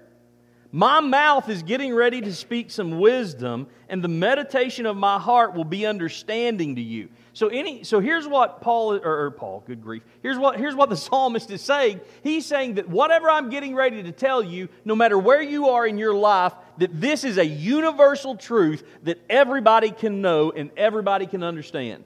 My 0.73 1.01
mouth 1.01 1.49
is 1.49 1.65
getting 1.65 1.93
ready 1.93 2.21
to 2.21 2.33
speak 2.33 2.71
some 2.71 3.01
wisdom, 3.01 3.67
and 3.89 4.05
the 4.05 4.09
meditation 4.09 4.87
of 4.87 4.97
my 4.97 5.19
heart 5.19 5.55
will 5.55 5.65
be 5.65 5.85
understanding 5.85 6.77
to 6.77 6.83
you. 6.83 7.09
So, 7.33 7.49
any, 7.49 7.83
so 7.83 7.99
here's 7.99 8.29
what 8.29 8.61
Paul, 8.61 8.95
or, 8.95 9.25
or, 9.25 9.31
Paul, 9.33 9.65
good 9.67 9.83
grief. 9.83 10.05
Here's 10.23 10.39
what, 10.39 10.59
here's 10.59 10.77
what 10.77 10.89
the 10.89 10.97
psalmist 10.97 11.51
is 11.51 11.61
saying. 11.61 12.01
He's 12.23 12.47
saying 12.47 12.75
that 12.75 12.89
whatever 12.89 13.29
I'm 13.29 13.51
getting 13.51 13.75
ready 13.75 14.05
to 14.05 14.13
tell 14.13 14.45
you, 14.45 14.69
no 14.85 14.95
matter 14.95 15.19
where 15.19 15.43
you 15.43 15.71
are 15.71 15.85
in 15.85 15.99
your 15.99 16.15
life, 16.15 16.53
that 16.79 17.01
this 17.01 17.25
is 17.25 17.37
a 17.37 17.47
universal 17.47 18.37
truth 18.37 18.85
that 19.03 19.19
everybody 19.29 19.91
can 19.91 20.23
know 20.23 20.53
and 20.53 20.71
everybody 20.77 21.27
can 21.27 21.43
understand. 21.43 22.05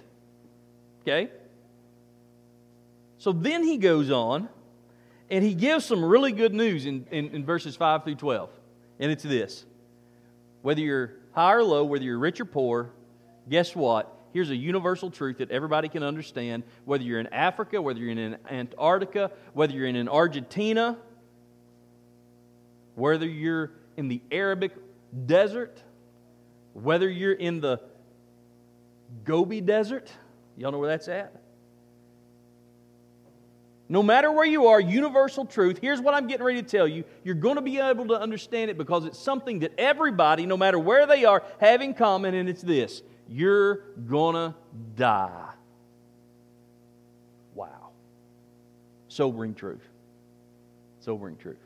Okay? 1.03 1.31
So 3.19 3.33
then 3.33 3.63
he 3.63 3.77
goes 3.77 4.11
on 4.11 4.49
and 5.31 5.45
he 5.45 5.55
gives 5.55 5.85
some 5.85 6.05
really 6.05 6.33
good 6.33 6.55
news 6.55 6.87
in, 6.87 7.07
in, 7.11 7.31
in, 7.31 7.45
verses 7.45 7.77
5 7.77 8.05
through 8.05 8.17
12. 8.17 8.51
And 9.01 9.11
it's 9.11 9.23
this 9.23 9.65
whether 10.63 10.81
you're 10.81 11.13
high 11.33 11.55
or 11.55 11.65
low, 11.65 11.85
whether 11.85 12.05
you're 12.05 12.19
rich 12.19 12.41
or 12.41 12.45
poor, 12.45 12.91
guess 13.49 13.75
what? 13.75 14.11
Here's 14.33 14.51
a 14.51 14.57
universal 14.57 15.11
truth 15.11 15.39
that 15.39 15.51
everybody 15.51 15.89
can 15.89 16.03
understand. 16.03 16.65
Whether 16.85 17.05
you're 17.05 17.21
in 17.21 17.29
Africa, 17.29 17.81
whether 17.81 18.01
you're 18.01 18.11
in 18.11 18.37
Antarctica, 18.51 19.31
whether 19.53 19.73
you're 19.73 19.87
in 19.87 20.09
Argentina, 20.09 20.99
whether 22.95 23.27
you're 23.27 23.71
in 23.97 24.09
the 24.09 24.21
Arabic 24.31 24.73
desert, 25.27 25.83
whether 26.73 27.09
you're 27.09 27.33
in 27.33 27.61
the 27.61 27.81
Gobi 29.23 29.61
Desert, 29.61 30.11
y'all 30.57 30.73
know 30.73 30.79
where 30.79 30.89
that's 30.89 31.09
at? 31.09 31.44
No 33.95 34.03
matter 34.03 34.33
where 34.33 34.45
you 34.45 34.67
are, 34.67 34.81
universal 34.81 35.45
truth, 35.45 35.79
here's 35.81 36.01
what 36.01 36.15
I'm 36.15 36.27
getting 36.27 36.45
ready 36.45 36.61
to 36.61 36.69
tell 36.69 36.89
you. 36.89 37.05
You're 37.23 37.37
going 37.37 37.55
to 37.55 37.63
be 37.63 37.79
able 37.79 38.09
to 38.09 38.21
understand 38.21 38.69
it 38.69 38.77
because 38.77 39.05
it's 39.05 39.21
something 39.21 39.61
that 39.61 39.73
everybody, 39.79 40.47
no 40.47 40.57
matter 40.57 40.81
where 40.81 41.07
they 41.07 41.25
are, 41.25 41.45
have 41.61 41.81
in 41.81 41.95
common, 41.95 42.35
and 42.35 42.49
it's 42.49 42.61
this 42.61 43.05
you're 43.29 43.77
going 44.09 44.35
to 44.35 44.55
die. 44.97 45.49
Wow. 47.55 47.91
Sobering 49.07 49.55
truth. 49.55 49.89
Sobering 50.99 51.37
truth. 51.37 51.65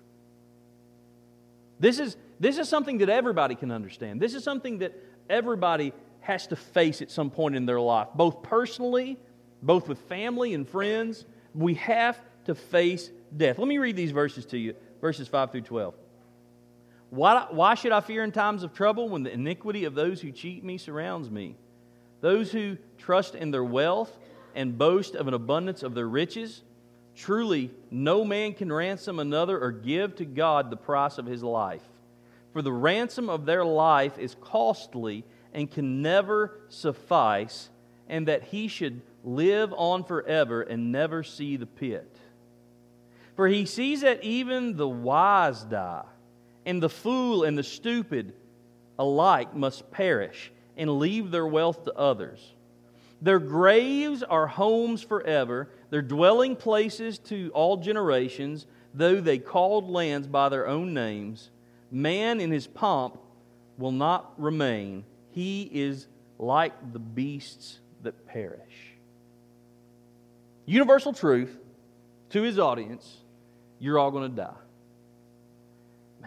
This 1.81 1.99
is, 1.99 2.15
this 2.39 2.59
is 2.59 2.69
something 2.69 2.99
that 2.99 3.09
everybody 3.09 3.55
can 3.55 3.71
understand. 3.71 4.21
This 4.21 4.35
is 4.35 4.45
something 4.45 4.81
that 4.81 4.93
everybody 5.31 5.95
has 6.21 6.47
to 6.49 6.57
face 6.57 7.01
at 7.01 7.11
some 7.11 7.31
point 7.31 7.57
in 7.57 7.65
their 7.65 7.81
life, 7.81 8.09
both 8.15 8.43
personally, 8.43 9.17
both 9.63 9.89
with 9.89 9.99
family 10.01 10.53
and 10.53 10.69
friends 10.69 11.25
we 11.55 11.75
have 11.75 12.19
to 12.45 12.55
face 12.55 13.11
death. 13.37 13.59
Let 13.59 13.69
me 13.69 13.79
read 13.79 13.97
these 13.97 14.11
verses 14.11 14.47
to 14.47 14.59
you 14.59 14.75
verses 15.01 15.29
5 15.29 15.53
through 15.53 15.63
12. 15.63 15.95
Why, 17.11 17.47
why 17.51 17.75
should 17.75 17.93
I 17.93 18.01
fear 18.01 18.23
in 18.23 18.33
times 18.33 18.63
of 18.63 18.75
trouble 18.75 19.09
when 19.09 19.23
the 19.23 19.33
iniquity 19.33 19.85
of 19.85 19.95
those 19.95 20.21
who 20.21 20.31
cheat 20.31 20.63
me 20.63 20.77
surrounds 20.77 21.31
me? 21.31 21.57
Those 22.21 22.53
who 22.53 22.77
trust 22.99 23.35
in 23.35 23.51
their 23.51 23.65
wealth 23.65 24.17
and 24.55 24.77
boast 24.77 25.15
of 25.15 25.29
an 25.29 25.35
abundance 25.35 25.83
of 25.83 25.95
their 25.95 26.09
riches? 26.09 26.63
Truly, 27.15 27.71
no 27.91 28.25
man 28.25 28.53
can 28.55 28.73
ransom 28.73 29.19
another 29.19 29.59
or 29.59 29.73
give 29.73 30.17
to 30.17 30.25
God 30.25 30.71
the 30.71 30.77
price 30.77 31.19
of 31.19 31.27
his 31.27 31.43
life. 31.43 31.83
For 32.53 32.63
the 32.63 32.73
ransom 32.73 33.31
of 33.31 33.47
their 33.47 33.65
life 33.65 34.19
is 34.19 34.37
costly 34.41 35.25
and 35.53 35.71
can 35.71 36.03
never 36.03 36.61
suffice, 36.69 37.71
and 38.09 38.29
that 38.29 38.45
he 38.45 38.69
should 38.69 39.01
live 39.25 39.73
on 39.77 40.05
forever 40.05 40.63
and 40.63 40.93
never 40.93 41.23
see 41.23 41.57
the 41.57 41.67
pit. 41.67 42.17
For 43.37 43.49
he 43.49 43.67
sees 43.67 44.01
that 44.01 44.25
even 44.25 44.77
the 44.77 44.89
wise 44.89 45.63
die, 45.65 46.05
and 46.67 46.83
the 46.83 46.89
fool 46.89 47.45
and 47.45 47.57
the 47.57 47.63
stupid 47.63 48.33
alike 48.99 49.55
must 49.55 49.91
perish 49.91 50.51
and 50.77 50.99
leave 50.99 51.31
their 51.31 51.47
wealth 51.47 51.85
to 51.85 51.95
others. 51.95 52.55
Their 53.21 53.39
graves 53.39 54.23
are 54.23 54.47
homes 54.47 55.03
forever, 55.03 55.69
their 55.91 56.03
dwelling 56.03 56.57
places 56.57 57.19
to 57.21 57.51
all 57.55 57.77
generations, 57.77 58.67
though 58.95 59.21
they 59.21 59.39
called 59.39 59.89
lands 59.89 60.27
by 60.27 60.49
their 60.49 60.67
own 60.67 60.95
names. 60.95 61.51
Man 61.91 62.41
in 62.41 62.51
his 62.51 62.67
pomp 62.67 63.19
will 63.77 63.93
not 63.93 64.33
remain. 64.37 65.05
He 65.31 65.63
is 65.73 66.07
like 66.39 66.93
the 66.93 66.99
beasts 66.99 67.81
that 68.03 68.27
perish 68.27 68.88
universal 70.69 71.13
truth 71.13 71.57
to 72.31 72.43
his 72.43 72.59
audience 72.59 73.19
you're 73.79 73.99
all 73.99 74.11
going 74.11 74.29
to 74.29 74.37
die. 74.37 74.57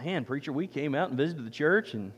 Man, 0.02 0.24
preacher, 0.24 0.52
we 0.52 0.66
came 0.66 0.94
out 0.94 1.10
and 1.10 1.18
visited 1.18 1.46
the 1.46 1.50
church, 1.50 1.94
and 1.94 2.12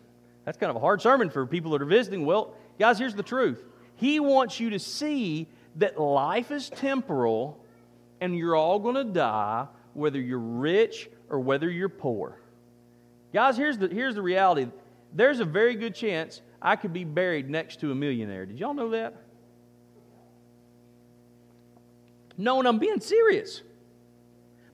that's 0.44 0.56
kind 0.56 0.70
of 0.70 0.76
a 0.76 0.80
hard 0.80 1.02
sermon 1.02 1.28
for 1.28 1.44
people 1.44 1.72
that 1.72 1.82
are 1.82 1.86
visiting. 1.86 2.24
Well, 2.24 2.54
guys, 2.78 2.98
here's 2.98 3.14
the 3.14 3.22
truth 3.22 3.62
He 3.96 4.20
wants 4.20 4.60
you 4.60 4.70
to 4.70 4.78
see 4.78 5.48
that 5.76 6.00
life 6.00 6.50
is 6.50 6.70
temporal 6.70 7.60
and 8.20 8.38
you're 8.38 8.54
all 8.54 8.78
going 8.78 8.94
to 8.94 9.04
die, 9.04 9.66
whether 9.92 10.20
you're 10.20 10.38
rich 10.38 11.10
or 11.28 11.40
whether 11.40 11.68
you're 11.68 11.88
poor. 11.88 12.40
Guys, 13.32 13.56
here's 13.56 13.76
the, 13.76 13.88
here's 13.88 14.14
the 14.14 14.22
reality 14.22 14.68
there's 15.12 15.40
a 15.40 15.44
very 15.44 15.74
good 15.74 15.94
chance 15.94 16.40
I 16.62 16.76
could 16.76 16.92
be 16.92 17.04
buried 17.04 17.50
next 17.50 17.80
to 17.80 17.90
a 17.90 17.94
millionaire. 17.94 18.46
Did 18.46 18.58
y'all 18.58 18.74
know 18.74 18.90
that? 18.90 19.23
No, 22.36 22.58
and 22.58 22.66
I'm 22.66 22.78
being 22.78 23.00
serious. 23.00 23.62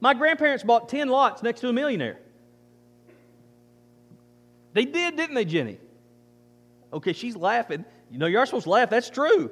My 0.01 0.15
grandparents 0.15 0.65
bought 0.65 0.89
10 0.89 1.09
lots 1.09 1.43
next 1.43 1.61
to 1.61 1.69
a 1.69 1.73
millionaire. 1.73 2.19
They 4.73 4.85
did, 4.85 5.17
didn't 5.17 5.35
they, 5.35 5.45
Jenny? 5.45 5.79
Okay, 6.93 7.13
she's 7.13 7.37
laughing. 7.37 7.85
You 8.11 8.19
know, 8.19 8.27
you're 8.27 8.47
supposed 8.47 8.65
to 8.65 8.71
laugh. 8.71 8.91
That's 8.91 9.11
true. 9.11 9.51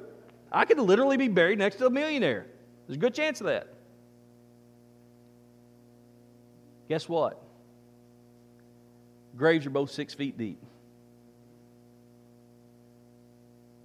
I 0.51 0.65
could 0.65 0.79
literally 0.79 1.17
be 1.17 1.27
buried 1.27 1.59
next 1.59 1.75
to 1.77 1.85
a 1.85 1.89
millionaire. 1.89 2.47
There's 2.87 2.97
a 2.97 2.99
good 2.99 3.13
chance 3.13 3.39
of 3.41 3.47
that. 3.47 3.67
Guess 6.87 7.07
what? 7.07 7.41
Graves 9.37 9.65
are 9.67 9.69
both 9.69 9.91
six 9.91 10.13
feet 10.15 10.37
deep. 10.37 10.59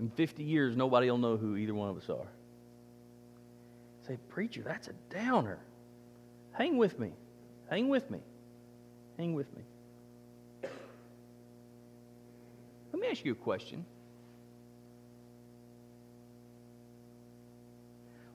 In 0.00 0.08
50 0.08 0.42
years, 0.42 0.74
nobody 0.74 1.10
will 1.10 1.18
know 1.18 1.36
who 1.36 1.56
either 1.56 1.74
one 1.74 1.90
of 1.90 1.96
us 1.98 2.08
are. 2.08 2.26
Say, 4.06 4.18
preacher, 4.28 4.62
that's 4.62 4.88
a 4.88 4.92
downer. 5.11 5.58
Hang 6.52 6.76
with 6.76 6.99
me. 6.99 7.12
Hang 7.70 7.88
with 7.88 8.11
me. 8.11 8.20
Hang 9.18 9.34
with 9.34 9.54
me. 9.56 9.62
Let 12.92 13.00
me 13.00 13.08
ask 13.08 13.25
you 13.25 13.32
a 13.32 13.37
question. 13.37 13.84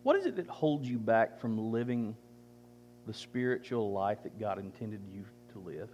What 0.03 0.15
is 0.15 0.25
it 0.25 0.35
that 0.37 0.47
holds 0.47 0.89
you 0.89 0.97
back 0.97 1.39
from 1.39 1.71
living 1.71 2.15
the 3.05 3.13
spiritual 3.13 3.91
life 3.91 4.23
that 4.23 4.39
God 4.39 4.57
intended 4.57 5.01
you 5.13 5.23
to 5.53 5.59
live? 5.59 5.89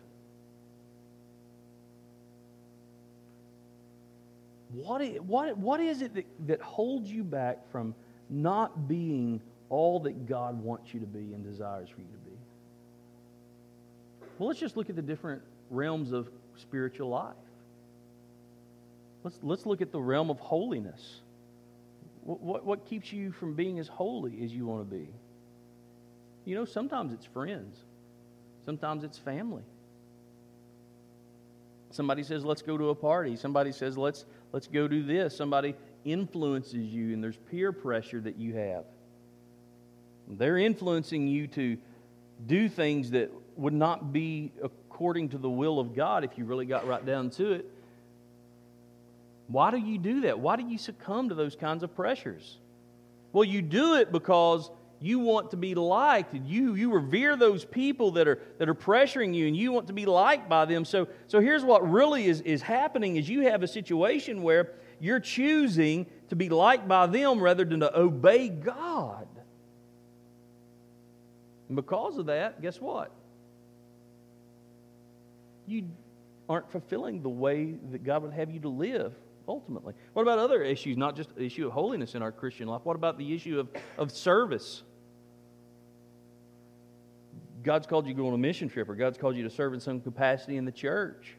What 4.72 5.02
what, 5.24 5.58
what 5.58 5.80
is 5.80 6.02
it 6.02 6.14
that, 6.16 6.26
that 6.48 6.62
holds 6.62 7.12
you 7.12 7.24
back 7.24 7.70
from 7.72 7.94
not 8.30 8.88
being 8.88 9.42
all 9.70 10.00
that 10.02 10.28
God 10.28 10.62
wants 10.62 10.94
you 10.94 11.00
to 11.00 11.06
be 11.06 11.34
and 11.34 11.44
desires 11.44 11.90
for 11.90 12.02
you 12.02 12.08
to 12.08 12.30
be. 12.30 12.38
Well, 14.38 14.48
let's 14.48 14.60
just 14.60 14.78
look 14.78 14.90
at 14.90 14.96
the 14.96 15.02
different 15.02 15.42
realms 15.70 16.12
of 16.12 16.30
spiritual 16.58 17.10
life. 17.10 17.34
Let's, 19.24 19.40
let's 19.42 19.66
look 19.66 19.82
at 19.82 19.92
the 19.92 20.00
realm 20.00 20.30
of 20.30 20.40
holiness. 20.40 21.22
What, 22.24 22.42
what, 22.42 22.66
what 22.66 22.86
keeps 22.86 23.12
you 23.12 23.32
from 23.32 23.54
being 23.56 23.80
as 23.80 23.88
holy 23.88 24.44
as 24.44 24.54
you 24.54 24.66
want 24.66 24.90
to 24.90 24.96
be? 24.96 25.08
You 26.46 26.56
know, 26.56 26.66
sometimes 26.66 27.12
it's 27.12 27.26
friends, 27.26 27.78
sometimes 28.66 29.04
it's 29.04 29.18
family. 29.18 29.64
Somebody 31.90 32.24
says, 32.24 32.44
let's 32.44 32.62
go 32.62 32.78
to 32.78 32.90
a 32.90 32.96
party. 32.96 33.38
Somebody 33.38 33.72
says, 33.72 33.98
let's, 33.98 34.26
let's 34.52 34.68
go 34.68 34.86
do 34.86 35.02
this. 35.02 35.36
Somebody 35.36 35.76
influences 36.04 36.76
you, 36.76 37.14
and 37.14 37.24
there's 37.24 37.38
peer 37.38 37.72
pressure 37.72 38.20
that 38.20 38.38
you 38.38 38.54
have. 38.54 38.84
They're 40.28 40.58
influencing 40.58 41.28
you 41.28 41.48
to 41.48 41.78
do 42.48 42.68
things 42.70 43.12
that 43.12 43.32
would 43.56 43.74
not 43.74 44.12
be 44.12 44.52
according 44.62 45.30
to 45.30 45.38
the 45.38 45.50
will 45.50 45.80
of 45.80 45.96
God 45.96 46.24
if 46.24 46.38
you 46.38 46.46
really 46.46 46.66
got 46.66 46.88
right 46.88 47.06
down 47.06 47.30
to 47.32 47.54
it. 47.54 47.72
Why 49.48 49.72
do 49.72 49.78
you 49.78 49.98
do 49.98 50.22
that? 50.22 50.40
Why 50.40 50.56
do 50.56 50.64
you 50.64 50.78
succumb 50.78 51.30
to 51.30 51.36
those 51.36 51.56
kinds 51.56 51.84
of 51.84 51.96
pressures? 51.96 52.58
Well, 53.32 53.44
you 53.44 53.62
do 53.62 53.96
it 53.96 54.12
because 54.12 54.72
you 55.00 55.20
want 55.20 55.52
to 55.52 55.58
be 55.58 55.76
liked 55.76 56.34
and 56.34 56.48
you, 56.48 56.74
you 56.76 56.92
revere 56.92 57.36
those 57.36 57.66
people 57.66 58.12
that 58.12 58.28
are, 58.28 58.40
that 58.58 58.70
are 58.70 58.76
pressuring 58.76 59.36
you 59.36 59.48
and 59.48 59.56
you 59.56 59.72
want 59.72 59.88
to 59.88 59.94
be 59.94 60.06
liked 60.06 60.50
by 60.50 60.66
them. 60.66 60.86
So, 60.86 61.08
so 61.28 61.40
here's 61.40 61.64
what 61.64 61.90
really 61.90 62.26
is, 62.26 62.42
is 62.42 62.62
happening 62.62 63.18
is 63.18 63.30
you 63.30 63.42
have 63.42 63.62
a 63.62 63.68
situation 63.68 64.42
where 64.42 64.72
you're 65.00 65.20
choosing 65.20 66.06
to 66.30 66.36
be 66.36 66.50
liked 66.50 66.88
by 66.88 67.08
them 67.08 67.40
rather 67.40 67.66
than 67.66 67.82
to 67.82 68.00
obey 68.00 68.50
God. 68.50 69.28
And 71.68 71.76
because 71.76 72.18
of 72.18 72.28
that, 72.28 72.62
guess 72.62 72.80
what? 72.80 73.12
You 75.68 75.90
aren't 76.48 76.72
fulfilling 76.72 77.22
the 77.22 77.30
way 77.30 77.76
that 77.92 78.04
God 78.04 78.24
would 78.24 78.34
have 78.34 78.52
you 78.52 78.60
to 78.62 78.70
live 78.70 79.14
ultimately. 79.48 79.94
What 80.14 80.24
about 80.24 80.40
other 80.40 80.62
issues, 80.64 80.98
not 80.98 81.16
just 81.16 81.36
the 81.36 81.44
issue 81.44 81.68
of 81.68 81.74
holiness 81.74 82.16
in 82.16 82.22
our 82.22 82.32
Christian 82.32 82.68
life? 82.68 82.82
What 82.84 82.96
about 82.96 83.18
the 83.18 83.34
issue 83.34 83.60
of, 83.60 83.70
of 83.98 84.12
service? 84.12 84.84
God's 87.64 87.88
called 87.88 88.06
you 88.06 88.14
to 88.14 88.18
go 88.18 88.28
on 88.28 88.34
a 88.34 88.38
mission 88.38 88.70
trip, 88.70 88.90
or 88.90 88.96
God's 88.96 89.18
called 89.18 89.36
you 89.36 89.44
to 89.44 89.50
serve 89.50 89.74
in 89.74 89.80
some 89.80 90.00
capacity 90.00 90.58
in 90.58 90.66
the 90.66 90.72
church. 90.72 91.36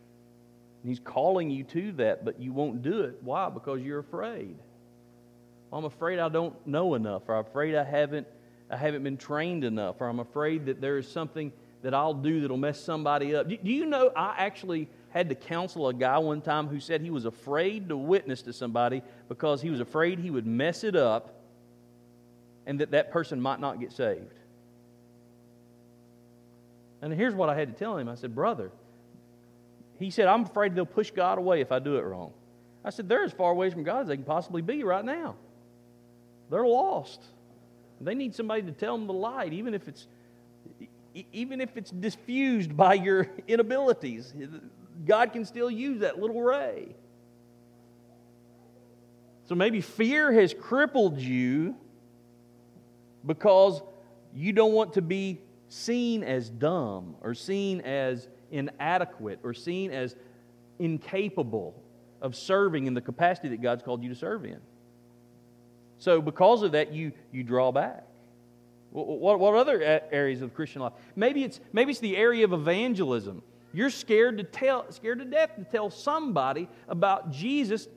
And 0.82 0.90
He's 0.90 0.98
calling 0.98 1.50
you 1.50 1.62
to 1.64 1.92
that, 1.92 2.24
but 2.24 2.40
you 2.40 2.52
won't 2.52 2.82
do 2.82 3.02
it. 3.02 3.18
Why? 3.22 3.48
Because 3.48 3.80
you're 3.80 4.00
afraid. 4.00 4.56
Well, 5.70 5.78
I'm 5.80 5.84
afraid 5.84 6.18
I 6.18 6.28
don't 6.28 6.54
know 6.66 6.94
enough, 6.94 7.22
or 7.28 7.36
I'm 7.36 7.44
afraid 7.44 7.74
I 7.76 7.84
haven't, 7.84 8.26
I 8.70 8.76
haven't 8.76 9.02
been 9.04 9.16
trained 9.16 9.64
enough, 9.64 10.00
or 10.00 10.08
I'm 10.08 10.20
afraid 10.20 10.66
that 10.66 10.80
there 10.80 10.98
is 10.98 11.08
something 11.08 11.52
that 11.82 11.94
I'll 11.94 12.14
do 12.14 12.40
that'll 12.40 12.56
mess 12.56 12.80
somebody 12.80 13.34
up. 13.34 13.48
Do, 13.48 13.56
do 13.56 13.70
you 13.70 13.86
know 13.86 14.10
I 14.16 14.34
actually 14.38 14.88
had 15.10 15.28
to 15.28 15.34
counsel 15.34 15.88
a 15.88 15.94
guy 15.94 16.18
one 16.18 16.40
time 16.40 16.66
who 16.66 16.80
said 16.80 17.00
he 17.00 17.10
was 17.10 17.24
afraid 17.24 17.88
to 17.90 17.96
witness 17.96 18.42
to 18.42 18.52
somebody 18.52 19.02
because 19.28 19.62
he 19.62 19.70
was 19.70 19.80
afraid 19.80 20.18
he 20.18 20.30
would 20.30 20.46
mess 20.46 20.84
it 20.84 20.96
up 20.96 21.42
and 22.66 22.80
that 22.80 22.90
that 22.90 23.12
person 23.12 23.40
might 23.40 23.60
not 23.60 23.78
get 23.78 23.92
saved. 23.92 24.34
And 27.00 27.12
here's 27.12 27.34
what 27.34 27.48
I 27.48 27.54
had 27.54 27.72
to 27.72 27.78
tell 27.78 27.96
him 27.96 28.08
I 28.08 28.16
said, 28.16 28.34
Brother, 28.34 28.72
he 29.98 30.10
said, 30.10 30.26
I'm 30.26 30.42
afraid 30.42 30.74
they'll 30.74 30.86
push 30.86 31.12
God 31.12 31.38
away 31.38 31.60
if 31.60 31.70
I 31.70 31.78
do 31.78 31.96
it 31.96 32.04
wrong. 32.04 32.32
I 32.84 32.90
said, 32.90 33.08
They're 33.08 33.24
as 33.24 33.32
far 33.32 33.52
away 33.52 33.70
from 33.70 33.84
God 33.84 34.02
as 34.02 34.08
they 34.08 34.16
can 34.16 34.24
possibly 34.24 34.62
be 34.62 34.82
right 34.82 35.04
now. 35.04 35.36
They're 36.50 36.66
lost. 36.66 37.22
They 38.00 38.14
need 38.14 38.34
somebody 38.34 38.62
to 38.62 38.72
tell 38.72 38.96
them 38.96 39.06
the 39.06 39.12
light, 39.12 39.52
even 39.52 39.74
if 39.74 39.88
it's 39.88 40.06
even 41.32 41.62
if 41.62 41.76
it's 41.78 41.90
diffused 41.90 42.76
by 42.76 42.94
your 42.94 43.30
inabilities. 43.48 44.34
God 45.06 45.32
can 45.32 45.44
still 45.44 45.70
use 45.70 46.00
that 46.00 46.18
little 46.18 46.42
ray. 46.42 46.94
So 49.44 49.54
maybe 49.54 49.80
fear 49.80 50.32
has 50.32 50.52
crippled 50.52 51.18
you 51.18 51.76
because 53.24 53.80
you 54.34 54.52
don't 54.52 54.72
want 54.72 54.94
to 54.94 55.02
be 55.02 55.40
seen 55.68 56.22
as 56.22 56.50
dumb 56.50 57.16
or 57.22 57.34
seen 57.34 57.80
as 57.80 58.28
inadequate 58.50 59.40
or 59.42 59.54
seen 59.54 59.90
as 59.90 60.16
incapable 60.78 61.82
of 62.20 62.34
serving 62.34 62.86
in 62.86 62.94
the 62.94 63.00
capacity 63.00 63.48
that 63.48 63.62
God's 63.62 63.82
called 63.82 64.02
you 64.02 64.08
to 64.08 64.14
serve 64.14 64.44
in. 64.44 64.60
So, 65.98 66.20
because 66.20 66.62
of 66.62 66.72
that, 66.72 66.92
you, 66.92 67.12
you 67.32 67.42
draw 67.42 67.72
back. 67.72 68.04
What, 68.90 69.38
what 69.38 69.54
other 69.54 70.00
areas 70.10 70.42
of 70.42 70.54
Christian 70.54 70.82
life? 70.82 70.92
Maybe 71.16 71.44
it's, 71.44 71.60
maybe 71.72 71.90
it's 71.90 72.00
the 72.00 72.16
area 72.16 72.44
of 72.44 72.52
evangelism. 72.52 73.42
You're 73.72 73.90
scared 73.90 74.38
to 74.38 74.44
tell, 74.44 74.90
scared 74.90 75.18
to 75.18 75.24
death 75.24 75.56
to 75.56 75.64
tell 75.64 75.90
somebody 75.90 76.68
about 76.88 77.30
Jesus 77.30 77.88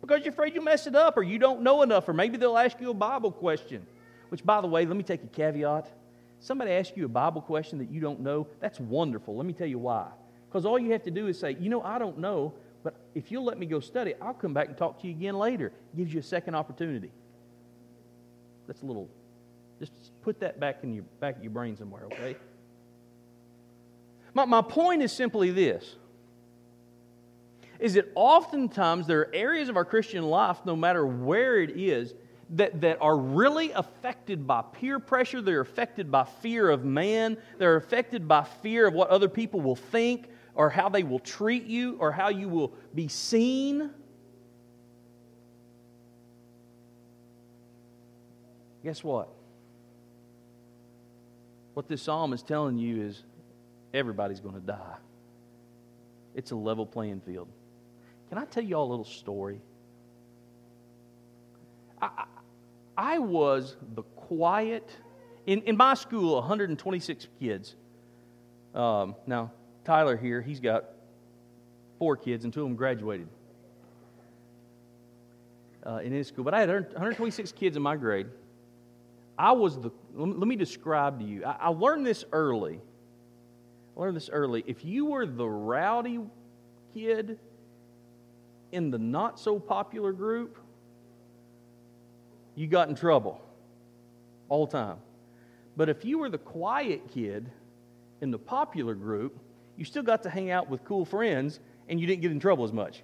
because 0.00 0.24
you're 0.24 0.32
afraid 0.32 0.54
you'll 0.54 0.64
mess 0.64 0.86
it 0.86 0.94
up 0.94 1.16
or 1.16 1.22
you 1.22 1.38
don't 1.38 1.62
know 1.62 1.82
enough, 1.82 2.08
or 2.08 2.12
maybe 2.12 2.36
they'll 2.36 2.56
ask 2.56 2.80
you 2.80 2.90
a 2.90 2.94
Bible 2.94 3.32
question. 3.32 3.86
Which, 4.28 4.44
by 4.44 4.60
the 4.60 4.66
way, 4.66 4.86
let 4.86 4.96
me 4.96 5.02
take 5.02 5.24
a 5.24 5.26
caveat. 5.26 5.90
Somebody 6.38 6.70
asks 6.70 6.96
you 6.96 7.04
a 7.04 7.08
Bible 7.08 7.42
question 7.42 7.78
that 7.78 7.90
you 7.90 8.00
don't 8.00 8.20
know, 8.20 8.46
that's 8.60 8.80
wonderful. 8.80 9.36
Let 9.36 9.46
me 9.46 9.52
tell 9.52 9.66
you 9.66 9.78
why. 9.78 10.06
Because 10.48 10.64
all 10.64 10.78
you 10.78 10.92
have 10.92 11.02
to 11.02 11.10
do 11.10 11.26
is 11.26 11.38
say, 11.38 11.56
you 11.60 11.68
know, 11.68 11.82
I 11.82 11.98
don't 11.98 12.18
know, 12.18 12.54
but 12.82 12.94
if 13.14 13.30
you'll 13.30 13.44
let 13.44 13.58
me 13.58 13.66
go 13.66 13.80
study, 13.80 14.14
I'll 14.20 14.34
come 14.34 14.54
back 14.54 14.68
and 14.68 14.76
talk 14.76 15.00
to 15.02 15.06
you 15.06 15.12
again 15.12 15.36
later. 15.36 15.72
Gives 15.96 16.12
you 16.12 16.20
a 16.20 16.22
second 16.22 16.54
opportunity. 16.54 17.10
That's 18.66 18.82
a 18.82 18.86
little, 18.86 19.08
just 19.78 19.92
put 20.22 20.40
that 20.40 20.60
back 20.60 20.78
in 20.82 20.94
your 20.94 21.04
back 21.20 21.36
of 21.36 21.42
your 21.42 21.52
brain 21.52 21.76
somewhere, 21.76 22.04
okay? 22.06 22.36
My, 24.32 24.44
my 24.44 24.62
point 24.62 25.02
is 25.02 25.12
simply 25.12 25.50
this 25.50 25.96
is 27.80 27.94
that 27.94 28.12
oftentimes 28.14 29.06
there 29.06 29.20
are 29.20 29.34
areas 29.34 29.70
of 29.70 29.76
our 29.76 29.86
Christian 29.86 30.22
life, 30.24 30.58
no 30.66 30.76
matter 30.76 31.06
where 31.06 31.60
it 31.62 31.70
is, 31.70 32.14
that, 32.50 32.80
that 32.82 32.98
are 33.00 33.16
really 33.16 33.72
affected 33.72 34.46
by 34.46 34.60
peer 34.60 34.98
pressure. 34.98 35.40
They're 35.40 35.62
affected 35.62 36.10
by 36.10 36.24
fear 36.24 36.68
of 36.68 36.84
man. 36.84 37.38
They're 37.58 37.76
affected 37.76 38.28
by 38.28 38.44
fear 38.44 38.86
of 38.86 38.92
what 38.92 39.08
other 39.08 39.28
people 39.28 39.60
will 39.62 39.76
think 39.76 40.28
or 40.60 40.68
how 40.68 40.90
they 40.90 41.02
will 41.02 41.18
treat 41.18 41.64
you 41.64 41.96
or 42.00 42.12
how 42.12 42.28
you 42.28 42.46
will 42.46 42.70
be 42.94 43.08
seen. 43.08 43.88
Guess 48.84 49.02
what? 49.02 49.30
What 51.72 51.88
this 51.88 52.02
psalm 52.02 52.34
is 52.34 52.42
telling 52.42 52.76
you 52.76 53.00
is 53.00 53.22
everybody's 53.94 54.40
going 54.40 54.54
to 54.54 54.60
die. 54.60 54.96
It's 56.34 56.50
a 56.50 56.56
level 56.56 56.84
playing 56.84 57.22
field. 57.22 57.48
Can 58.28 58.36
I 58.36 58.44
tell 58.44 58.62
you 58.62 58.74
all 58.74 58.86
a 58.86 58.90
little 58.90 59.06
story? 59.06 59.62
I, 62.02 62.26
I 62.98 63.18
was 63.18 63.76
the 63.94 64.02
quiet, 64.02 64.90
in, 65.46 65.62
in 65.62 65.78
my 65.78 65.94
school, 65.94 66.34
126 66.34 67.28
kids. 67.40 67.76
Um, 68.74 69.16
now, 69.26 69.52
Tyler 69.84 70.16
here, 70.16 70.40
he's 70.40 70.60
got 70.60 70.84
four 71.98 72.16
kids, 72.16 72.44
and 72.44 72.52
two 72.52 72.62
of 72.62 72.68
them 72.68 72.76
graduated 72.76 73.28
uh, 75.86 76.00
in 76.02 76.12
his 76.12 76.28
school. 76.28 76.44
But 76.44 76.54
I 76.54 76.60
had 76.60 76.68
126 76.68 77.52
kids 77.52 77.76
in 77.76 77.82
my 77.82 77.96
grade. 77.96 78.26
I 79.38 79.52
was 79.52 79.80
the, 79.80 79.90
let 80.14 80.46
me 80.46 80.56
describe 80.56 81.20
to 81.20 81.24
you. 81.24 81.44
I, 81.44 81.56
I 81.60 81.68
learned 81.68 82.06
this 82.06 82.24
early. 82.32 82.80
I 83.96 84.00
learned 84.00 84.16
this 84.16 84.28
early. 84.30 84.62
If 84.66 84.84
you 84.84 85.06
were 85.06 85.26
the 85.26 85.48
rowdy 85.48 86.20
kid 86.92 87.38
in 88.72 88.90
the 88.90 88.98
not 88.98 89.40
so 89.40 89.58
popular 89.58 90.12
group, 90.12 90.58
you 92.54 92.66
got 92.66 92.88
in 92.88 92.94
trouble 92.94 93.40
all 94.48 94.66
the 94.66 94.72
time. 94.72 94.98
But 95.76 95.88
if 95.88 96.04
you 96.04 96.18
were 96.18 96.28
the 96.28 96.38
quiet 96.38 97.08
kid 97.08 97.50
in 98.20 98.30
the 98.30 98.38
popular 98.38 98.94
group, 98.94 99.38
you 99.80 99.86
still 99.86 100.02
got 100.02 100.24
to 100.24 100.30
hang 100.30 100.50
out 100.50 100.68
with 100.68 100.84
cool 100.84 101.06
friends 101.06 101.58
and 101.88 101.98
you 101.98 102.06
didn't 102.06 102.20
get 102.20 102.30
in 102.30 102.38
trouble 102.38 102.64
as 102.64 102.72
much. 102.72 103.02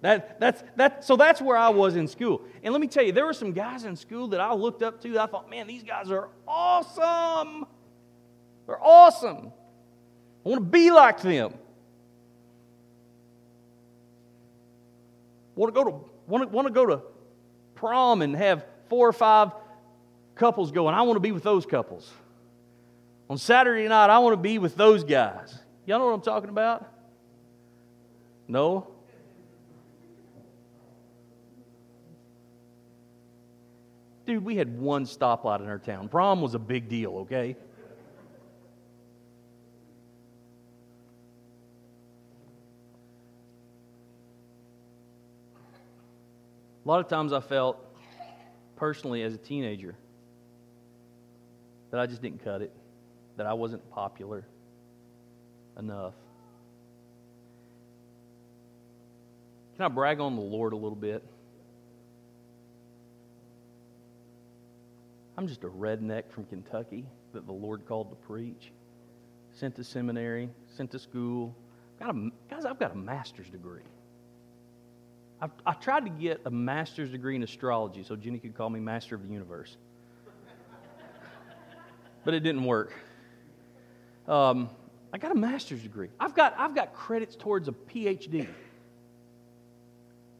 That, 0.00 0.38
that's, 0.38 0.62
that, 0.76 1.04
so 1.04 1.16
that's 1.16 1.42
where 1.42 1.56
I 1.56 1.70
was 1.70 1.96
in 1.96 2.06
school. 2.06 2.42
And 2.62 2.72
let 2.72 2.80
me 2.80 2.86
tell 2.86 3.02
you, 3.02 3.10
there 3.10 3.26
were 3.26 3.32
some 3.32 3.50
guys 3.50 3.82
in 3.82 3.96
school 3.96 4.28
that 4.28 4.40
I 4.40 4.54
looked 4.54 4.84
up 4.84 5.02
to 5.02 5.18
I 5.18 5.26
thought, 5.26 5.50
man, 5.50 5.66
these 5.66 5.82
guys 5.82 6.08
are 6.12 6.28
awesome. 6.46 7.66
They're 8.68 8.80
awesome. 8.80 9.50
I 10.46 10.48
want 10.48 10.60
to 10.60 10.70
be 10.70 10.92
like 10.92 11.20
them. 11.20 11.52
Want 15.56 15.74
to 15.74 15.84
go 15.84 15.90
to, 15.90 15.96
want 16.28 16.44
to, 16.44 16.48
want 16.48 16.68
to 16.68 16.72
go 16.72 16.86
to 16.86 17.02
prom 17.74 18.22
and 18.22 18.36
have 18.36 18.64
four 18.88 19.08
or 19.08 19.12
five 19.12 19.50
couples 20.36 20.70
going. 20.70 20.94
I 20.94 21.02
want 21.02 21.16
to 21.16 21.20
be 21.20 21.32
with 21.32 21.42
those 21.42 21.66
couples. 21.66 22.08
On 23.28 23.36
Saturday 23.36 23.88
night, 23.88 24.10
I 24.10 24.20
want 24.20 24.34
to 24.34 24.40
be 24.40 24.58
with 24.58 24.76
those 24.76 25.02
guys. 25.02 25.58
Y'all 25.84 25.98
know 25.98 26.06
what 26.06 26.12
I'm 26.12 26.20
talking 26.20 26.48
about? 26.48 26.86
No? 28.46 28.86
Dude, 34.24 34.44
we 34.44 34.56
had 34.56 34.78
one 34.78 35.04
stoplight 35.04 35.60
in 35.60 35.68
our 35.68 35.78
town. 35.78 36.08
Prom 36.08 36.40
was 36.40 36.54
a 36.54 36.58
big 36.58 36.88
deal, 36.88 37.16
okay? 37.18 37.56
A 46.84 46.88
lot 46.88 47.00
of 47.00 47.08
times 47.08 47.32
I 47.32 47.40
felt 47.40 47.78
personally 48.76 49.22
as 49.22 49.34
a 49.34 49.38
teenager 49.38 49.96
that 51.90 51.98
I 51.98 52.06
just 52.06 52.22
didn't 52.22 52.44
cut 52.44 52.62
it, 52.62 52.72
that 53.36 53.46
I 53.46 53.52
wasn't 53.52 53.88
popular 53.90 54.46
enough. 55.78 56.14
Can 59.76 59.84
I 59.84 59.88
brag 59.88 60.20
on 60.20 60.36
the 60.36 60.42
Lord 60.42 60.72
a 60.72 60.76
little 60.76 60.96
bit? 60.96 61.24
I'm 65.36 65.48
just 65.48 65.64
a 65.64 65.68
redneck 65.68 66.30
from 66.30 66.44
Kentucky 66.44 67.04
that 67.32 67.46
the 67.46 67.52
Lord 67.52 67.86
called 67.86 68.10
to 68.10 68.16
preach. 68.16 68.70
Sent 69.54 69.74
to 69.76 69.84
seminary, 69.84 70.50
sent 70.76 70.90
to 70.92 70.98
school. 70.98 71.54
Got 71.98 72.14
a, 72.14 72.30
guys, 72.50 72.64
I've 72.64 72.78
got 72.78 72.92
a 72.92 72.96
master's 72.96 73.48
degree. 73.48 73.82
I've, 75.40 75.50
I 75.66 75.72
tried 75.72 76.04
to 76.04 76.10
get 76.10 76.40
a 76.44 76.50
master's 76.50 77.10
degree 77.10 77.34
in 77.34 77.42
astrology 77.42 78.04
so 78.04 78.14
Jenny 78.14 78.38
could 78.38 78.54
call 78.54 78.70
me 78.70 78.78
master 78.78 79.14
of 79.14 79.26
the 79.26 79.32
universe. 79.32 79.76
but 82.24 82.34
it 82.34 82.40
didn't 82.40 82.64
work. 82.64 82.92
Um, 84.28 84.70
I 85.12 85.18
got 85.18 85.30
a 85.30 85.34
master's 85.34 85.82
degree. 85.82 86.08
I've 86.18 86.34
got, 86.34 86.54
I've 86.56 86.74
got 86.74 86.94
credits 86.94 87.36
towards 87.36 87.68
a 87.68 87.72
PhD. 87.72 88.48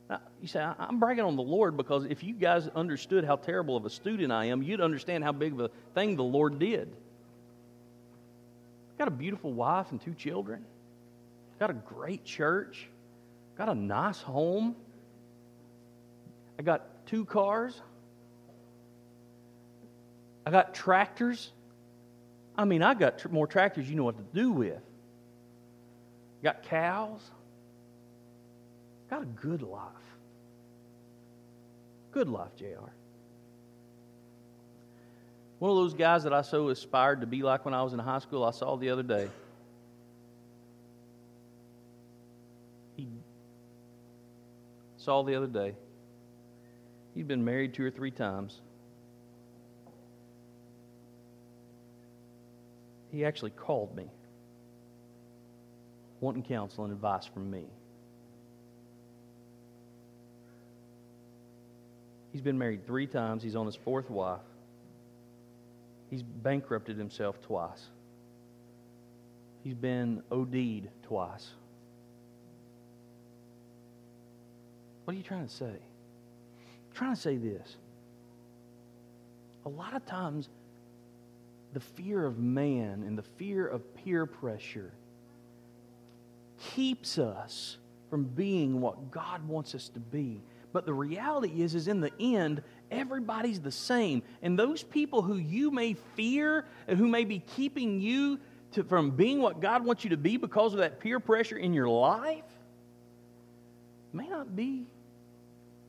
Now, 0.08 0.20
you 0.40 0.48
say, 0.48 0.60
I'm 0.60 0.98
bragging 0.98 1.24
on 1.24 1.36
the 1.36 1.42
Lord 1.42 1.76
because 1.76 2.04
if 2.06 2.24
you 2.24 2.34
guys 2.34 2.68
understood 2.68 3.24
how 3.24 3.36
terrible 3.36 3.76
of 3.76 3.84
a 3.84 3.90
student 3.90 4.32
I 4.32 4.46
am, 4.46 4.62
you'd 4.62 4.80
understand 4.80 5.24
how 5.24 5.32
big 5.32 5.52
of 5.52 5.60
a 5.60 5.70
thing 5.94 6.16
the 6.16 6.24
Lord 6.24 6.58
did. 6.58 6.88
I've 8.92 8.98
got 8.98 9.08
a 9.08 9.12
beautiful 9.12 9.52
wife 9.52 9.90
and 9.90 10.00
two 10.00 10.14
children. 10.14 10.64
I've 11.52 11.58
got 11.58 11.70
a 11.70 11.74
great 11.74 12.24
church. 12.24 12.88
I've 13.52 13.58
got 13.58 13.68
a 13.68 13.78
nice 13.78 14.20
home. 14.20 14.74
I 16.58 16.62
got 16.62 17.06
two 17.06 17.24
cars. 17.24 17.80
I 20.46 20.50
got 20.50 20.74
tractors. 20.74 21.50
I 22.56 22.64
mean, 22.64 22.82
I 22.82 22.94
got 22.94 23.18
tr- 23.18 23.28
more 23.28 23.46
tractors 23.46 23.88
you 23.88 23.96
know 23.96 24.04
what 24.04 24.16
to 24.16 24.24
do 24.34 24.52
with. 24.52 24.80
Got 26.42 26.62
cows. 26.64 27.20
Got 29.08 29.22
a 29.22 29.26
good 29.26 29.62
life. 29.62 29.82
Good 32.12 32.28
life, 32.28 32.54
JR. 32.56 32.90
One 35.58 35.70
of 35.70 35.76
those 35.76 35.94
guys 35.94 36.24
that 36.24 36.32
I 36.32 36.42
so 36.42 36.70
aspired 36.70 37.20
to 37.20 37.26
be 37.26 37.42
like 37.42 37.64
when 37.64 37.72
I 37.72 37.82
was 37.82 37.92
in 37.92 37.98
high 38.00 38.18
school, 38.18 38.44
I 38.44 38.50
saw 38.50 38.76
the 38.76 38.90
other 38.90 39.04
day. 39.04 39.28
He 42.96 43.06
saw 44.96 45.22
the 45.22 45.36
other 45.36 45.46
day. 45.46 45.74
He'd 47.14 47.28
been 47.28 47.44
married 47.44 47.74
two 47.74 47.84
or 47.84 47.90
three 47.90 48.10
times. 48.10 48.60
He 53.12 53.26
actually 53.26 53.50
called 53.50 53.94
me, 53.94 54.06
wanting 56.20 56.42
counsel 56.42 56.84
and 56.84 56.92
advice 56.92 57.26
from 57.26 57.50
me. 57.50 57.66
He's 62.32 62.40
been 62.40 62.56
married 62.56 62.86
three 62.86 63.06
times. 63.06 63.42
He's 63.42 63.54
on 63.54 63.66
his 63.66 63.76
fourth 63.76 64.08
wife. 64.08 64.40
He's 66.10 66.22
bankrupted 66.22 66.96
himself 66.96 67.40
twice. 67.42 67.82
He's 69.62 69.74
been 69.74 70.22
OD'd 70.30 70.88
twice. 71.02 71.50
What 75.04 75.14
are 75.14 75.16
you 75.16 75.22
trying 75.22 75.46
to 75.46 75.52
say? 75.52 75.66
I'm 75.66 76.94
trying 76.94 77.14
to 77.14 77.20
say 77.20 77.36
this. 77.36 77.76
A 79.66 79.68
lot 79.68 79.94
of 79.94 80.06
times, 80.06 80.48
the 81.72 81.80
fear 81.80 82.24
of 82.24 82.38
man 82.38 83.02
and 83.06 83.16
the 83.16 83.22
fear 83.22 83.66
of 83.66 83.94
peer 83.96 84.26
pressure 84.26 84.92
keeps 86.74 87.18
us 87.18 87.78
from 88.10 88.24
being 88.24 88.80
what 88.80 89.10
God 89.10 89.46
wants 89.48 89.74
us 89.74 89.88
to 89.90 90.00
be. 90.00 90.42
But 90.72 90.86
the 90.86 90.94
reality 90.94 91.62
is, 91.62 91.74
is 91.74 91.88
in 91.88 92.00
the 92.00 92.12
end, 92.18 92.62
everybody's 92.90 93.60
the 93.60 93.72
same. 93.72 94.22
And 94.42 94.58
those 94.58 94.82
people 94.82 95.22
who 95.22 95.36
you 95.36 95.70
may 95.70 95.94
fear 96.14 96.64
and 96.86 96.98
who 96.98 97.08
may 97.08 97.24
be 97.24 97.40
keeping 97.40 98.00
you 98.00 98.38
to, 98.72 98.84
from 98.84 99.10
being 99.10 99.40
what 99.40 99.60
God 99.60 99.84
wants 99.84 100.04
you 100.04 100.10
to 100.10 100.16
be 100.16 100.36
because 100.36 100.72
of 100.72 100.80
that 100.80 101.00
peer 101.00 101.20
pressure 101.20 101.56
in 101.56 101.74
your 101.74 101.88
life 101.88 102.44
may 104.12 104.28
not 104.28 104.54
be 104.54 104.86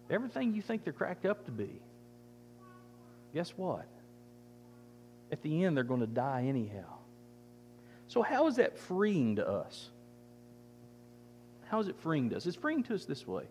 everything 0.09 0.53
you 0.53 0.61
think 0.61 0.83
they're 0.83 0.93
cracked 0.93 1.25
up 1.25 1.45
to 1.45 1.51
be. 1.51 1.81
Guess 3.33 3.51
what? 3.57 3.85
At 5.33 5.41
the 5.41 5.63
end, 5.65 5.75
they're 5.75 5.83
going 5.83 6.01
to 6.01 6.05
die 6.05 6.45
anyhow. 6.47 6.99
So, 8.07 8.21
how 8.21 8.45
is 8.45 8.57
that 8.57 8.77
freeing 8.77 9.37
to 9.37 9.49
us? 9.49 9.89
How 11.69 11.79
is 11.79 11.87
it 11.87 11.95
freeing 12.01 12.29
to 12.29 12.37
us? 12.37 12.45
It's 12.45 12.55
freeing 12.55 12.83
to 12.83 12.93
us 12.93 13.05
this 13.05 13.25
way. 13.25 13.45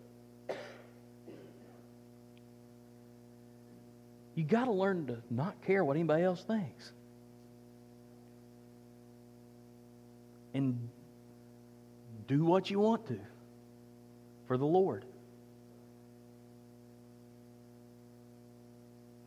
You 4.35 4.45
got 4.45 4.63
to 4.65 4.71
learn 4.71 5.07
to 5.07 5.17
not 5.29 5.61
care 5.63 5.83
what 5.83 5.97
anybody 5.97 6.23
else 6.23 6.41
thinks. 6.41 6.93
And 10.53 10.87
do 12.27 12.45
what 12.45 12.71
you 12.71 12.79
want 12.79 13.05
to 13.07 13.19
for 14.47 14.55
the 14.55 14.65
Lord. 14.65 15.03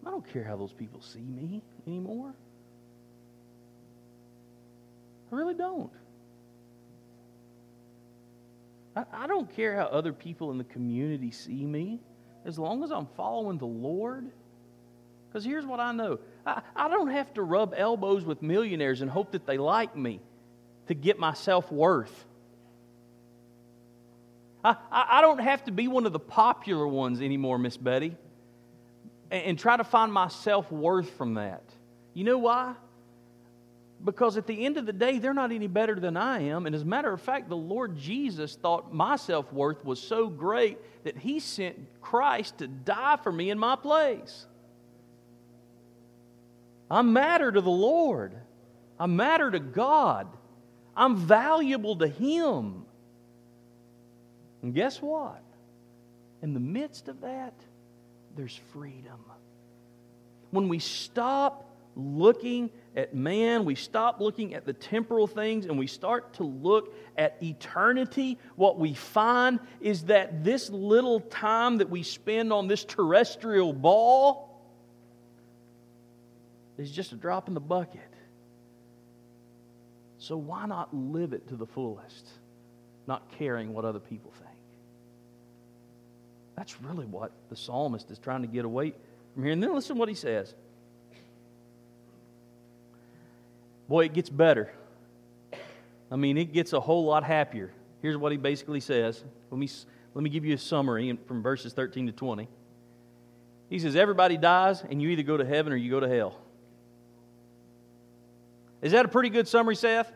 I 0.07 0.11
don't 0.11 0.27
care 0.33 0.43
how 0.43 0.57
those 0.57 0.73
people 0.73 1.03
see 1.03 1.21
me 1.21 1.61
anymore. 1.87 2.35
I 5.33 5.37
really 5.37 5.55
don't. 5.55 5.91
I, 8.95 9.05
I 9.13 9.27
don't 9.27 9.55
care 9.55 9.77
how 9.77 9.85
other 9.85 10.13
people 10.13 10.51
in 10.51 10.59
the 10.59 10.65
community 10.65 11.31
see 11.31 11.65
me. 11.65 12.01
As 12.45 12.59
long 12.59 12.85
as 12.85 12.93
I'm 12.93 13.07
following 13.17 13.59
the 13.59 13.67
Lord, 13.67 14.31
because 15.29 15.45
here's 15.45 15.67
what 15.67 15.81
I 15.81 15.93
know 15.93 16.19
I, 16.47 16.63
I 16.75 16.89
don't 16.89 17.11
have 17.11 17.35
to 17.35 17.43
rub 17.43 17.75
elbows 17.77 18.25
with 18.25 18.41
millionaires 18.41 19.03
and 19.03 19.11
hope 19.11 19.33
that 19.33 19.47
they 19.47 19.59
like 19.59 19.97
me 19.97 20.21
to 20.87 20.95
get 20.95 21.19
my 21.19 21.35
self 21.35 21.71
worth. 21.71 22.25
I, 24.65 24.77
I, 24.91 25.21
don't 25.21 25.39
have 25.39 25.65
to 25.65 25.71
be 25.71 25.87
one 25.87 26.07
of 26.07 26.13
the 26.13 26.19
popular 26.19 26.89
ones 26.89 27.21
anymore, 27.21 27.57
Miss 27.57 27.77
Betty, 27.77 28.17
and, 29.31 29.45
and 29.45 29.59
try 29.59 29.77
to 29.77 29.85
find 29.85 30.13
my 30.13 30.29
self 30.29 30.73
worth 30.73 31.11
from 31.11 31.35
that. 31.35 31.63
You 32.15 32.25
know 32.25 32.39
why? 32.39 32.75
Because 34.07 34.37
at 34.37 34.47
the 34.47 34.65
end 34.65 34.77
of 34.77 34.87
the 34.87 34.93
day, 34.93 35.19
they're 35.19 35.35
not 35.35 35.51
any 35.51 35.67
better 35.67 35.97
than 35.97 36.17
I 36.17 36.43
am. 36.43 36.67
And 36.67 36.77
as 36.77 36.83
a 36.83 36.87
matter 36.87 37.13
of 37.13 37.21
fact, 37.21 37.49
the 37.49 37.57
Lord 37.57 37.99
Jesus 37.99 38.55
thought 38.55 38.95
my 38.95 39.17
self 39.17 39.53
worth 39.53 39.85
was 39.85 40.01
so 40.01 40.29
great 40.29 40.79
that 41.03 41.19
He 41.19 41.41
sent 41.41 41.77
Christ 42.01 42.59
to 42.59 42.69
die 42.69 43.17
for 43.21 43.33
me 43.33 43.51
in 43.51 43.59
my 43.59 43.75
place. 43.75 44.47
I 46.89 47.03
matter 47.03 47.51
to 47.51 47.61
the 47.61 47.69
Lord. 47.69 48.33
I 48.97 49.07
matter 49.07 49.51
to 49.51 49.59
God. 49.59 50.29
I'm 50.97 51.17
valuable 51.17 51.97
to 51.97 52.07
Him. 52.07 52.85
And 54.63 54.73
guess 54.73 55.03
what? 55.03 55.43
In 56.43 56.55
the 56.55 56.61
midst 56.61 57.09
of 57.09 57.23
that, 57.23 57.55
there's 58.37 58.57
freedom. 58.73 59.19
When 60.53 60.69
we 60.69 60.79
stop 60.79 61.69
looking 61.97 62.71
at 62.97 63.15
man, 63.15 63.67
we 63.67 63.75
stop 63.75 64.21
looking 64.21 64.55
at 64.55 64.65
the 64.65 64.73
temporal 64.73 65.27
things, 65.27 65.67
and 65.67 65.79
we 65.79 65.87
start 65.87 66.33
to 66.35 66.45
look 66.45 66.95
at 67.19 67.37
eternity, 67.43 68.39
what 68.57 68.79
we 68.79 68.95
find 68.95 69.61
is 69.81 70.05
that 70.05 70.43
this 70.43 70.71
little 70.71 71.21
time 71.21 71.79
that 71.79 71.91
we 71.91 72.03
spend 72.03 72.53
on 72.55 72.69
this 72.69 72.85
terrestrial 72.85 73.75
ball 73.75 74.59
is 76.79 76.91
just 76.91 77.13
a 77.13 77.17
drop 77.17 77.49
in 77.49 77.55
the 77.55 77.61
bucket. 77.61 78.01
So 80.19 80.39
why 80.39 80.67
not 80.67 80.95
live 80.97 81.35
it 81.35 81.49
to 81.49 81.57
the 81.57 81.67
fullest, 81.67 82.27
not 83.07 83.31
caring 83.39 83.75
what 83.75 83.85
other 83.85 84.01
people 84.01 84.33
think? 84.39 84.57
That's 86.57 86.81
really 86.81 87.05
what 87.05 87.33
the 87.51 87.57
psalmist 87.57 88.11
is 88.11 88.19
trying 88.19 88.41
to 88.41 88.49
get 88.49 88.65
away 88.65 88.95
from 89.35 89.45
here. 89.45 89.53
And 89.53 89.63
then 89.63 89.75
listen 89.75 89.97
to 89.97 90.01
what 90.01 90.09
he 90.09 90.15
says. 90.15 90.55
Boy, 93.89 94.07
it 94.07 94.13
gets 94.13 94.29
better. 94.29 94.73
I 96.11 96.17
mean, 96.17 96.39
it 96.39 96.53
gets 96.53 96.73
a 96.73 96.81
whole 96.81 97.05
lot 97.05 97.25
happier. 97.25 97.73
Here's 98.03 98.17
what 98.17 98.33
he 98.33 98.39
basically 98.39 98.81
says. 98.81 99.23
Let 99.51 99.59
me, 99.59 99.69
let 100.15 100.23
me 100.23 100.31
give 100.31 100.45
you 100.45 100.55
a 100.55 100.59
summary 100.59 101.19
from 101.27 101.43
verses 101.43 101.73
13 101.73 102.07
to 102.07 102.13
20. 102.13 102.49
He 103.69 103.79
says, 103.79 103.97
Everybody 103.97 104.37
dies, 104.37 104.83
and 104.89 105.03
you 105.03 105.09
either 105.11 105.23
go 105.23 105.37
to 105.37 105.45
heaven 105.45 105.73
or 105.73 105.77
you 105.77 105.91
go 105.91 106.01
to 106.01 106.09
hell. 106.09 106.39
Is 108.83 108.93
that 108.93 109.05
a 109.05 109.09
pretty 109.09 109.31
good 109.31 109.49
summary, 109.49 109.75
Seth? 109.75 110.13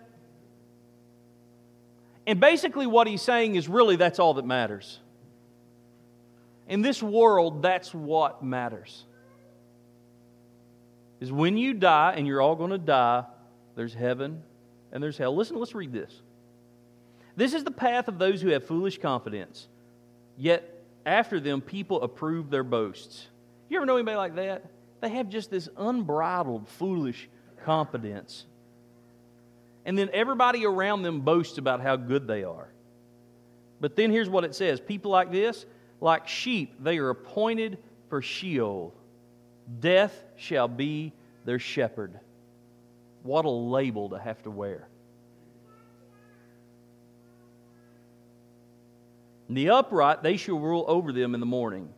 And 2.26 2.38
basically, 2.38 2.86
what 2.86 3.06
he's 3.06 3.22
saying 3.22 3.56
is 3.56 3.68
really 3.68 3.96
that's 3.96 4.18
all 4.18 4.34
that 4.34 4.44
matters. 4.44 5.00
In 6.68 6.82
this 6.82 7.02
world, 7.02 7.62
that's 7.62 7.92
what 7.92 8.44
matters. 8.44 9.04
Is 11.18 11.32
when 11.32 11.56
you 11.56 11.74
die, 11.74 12.14
and 12.16 12.26
you're 12.26 12.40
all 12.40 12.54
going 12.54 12.70
to 12.70 12.78
die, 12.78 13.24
there's 13.76 13.94
heaven 13.94 14.42
and 14.92 15.02
there's 15.02 15.18
hell. 15.18 15.34
Listen, 15.34 15.56
let's 15.58 15.74
read 15.74 15.92
this. 15.92 16.12
This 17.36 17.54
is 17.54 17.64
the 17.64 17.70
path 17.70 18.08
of 18.08 18.18
those 18.18 18.42
who 18.42 18.48
have 18.50 18.64
foolish 18.66 18.98
confidence. 18.98 19.68
Yet 20.36 20.82
after 21.06 21.40
them, 21.40 21.60
people 21.60 22.02
approve 22.02 22.50
their 22.50 22.64
boasts. 22.64 23.26
You 23.68 23.78
ever 23.78 23.86
know 23.86 23.96
anybody 23.96 24.16
like 24.16 24.36
that? 24.36 24.64
They 25.00 25.08
have 25.10 25.28
just 25.28 25.50
this 25.50 25.68
unbridled, 25.76 26.68
foolish 26.68 27.28
confidence. 27.64 28.44
And 29.84 29.96
then 29.96 30.10
everybody 30.12 30.66
around 30.66 31.02
them 31.02 31.20
boasts 31.20 31.58
about 31.58 31.80
how 31.80 31.96
good 31.96 32.26
they 32.26 32.44
are. 32.44 32.68
But 33.80 33.96
then 33.96 34.10
here's 34.10 34.28
what 34.28 34.44
it 34.44 34.54
says 34.54 34.80
people 34.80 35.10
like 35.10 35.32
this, 35.32 35.64
like 36.00 36.28
sheep, 36.28 36.74
they 36.82 36.98
are 36.98 37.10
appointed 37.10 37.78
for 38.08 38.20
Sheol. 38.20 38.94
Death 39.78 40.24
shall 40.36 40.68
be 40.68 41.12
their 41.44 41.58
shepherd. 41.58 42.18
What 43.22 43.44
a 43.44 43.50
label 43.50 44.10
to 44.10 44.18
have 44.18 44.42
to 44.42 44.50
wear. 44.50 44.88
the 49.48 49.70
upright, 49.70 50.22
they 50.22 50.36
shall 50.36 50.58
rule 50.58 50.84
over 50.86 51.12
them 51.12 51.34
in 51.34 51.40
the 51.40 51.46
morning. 51.46 51.88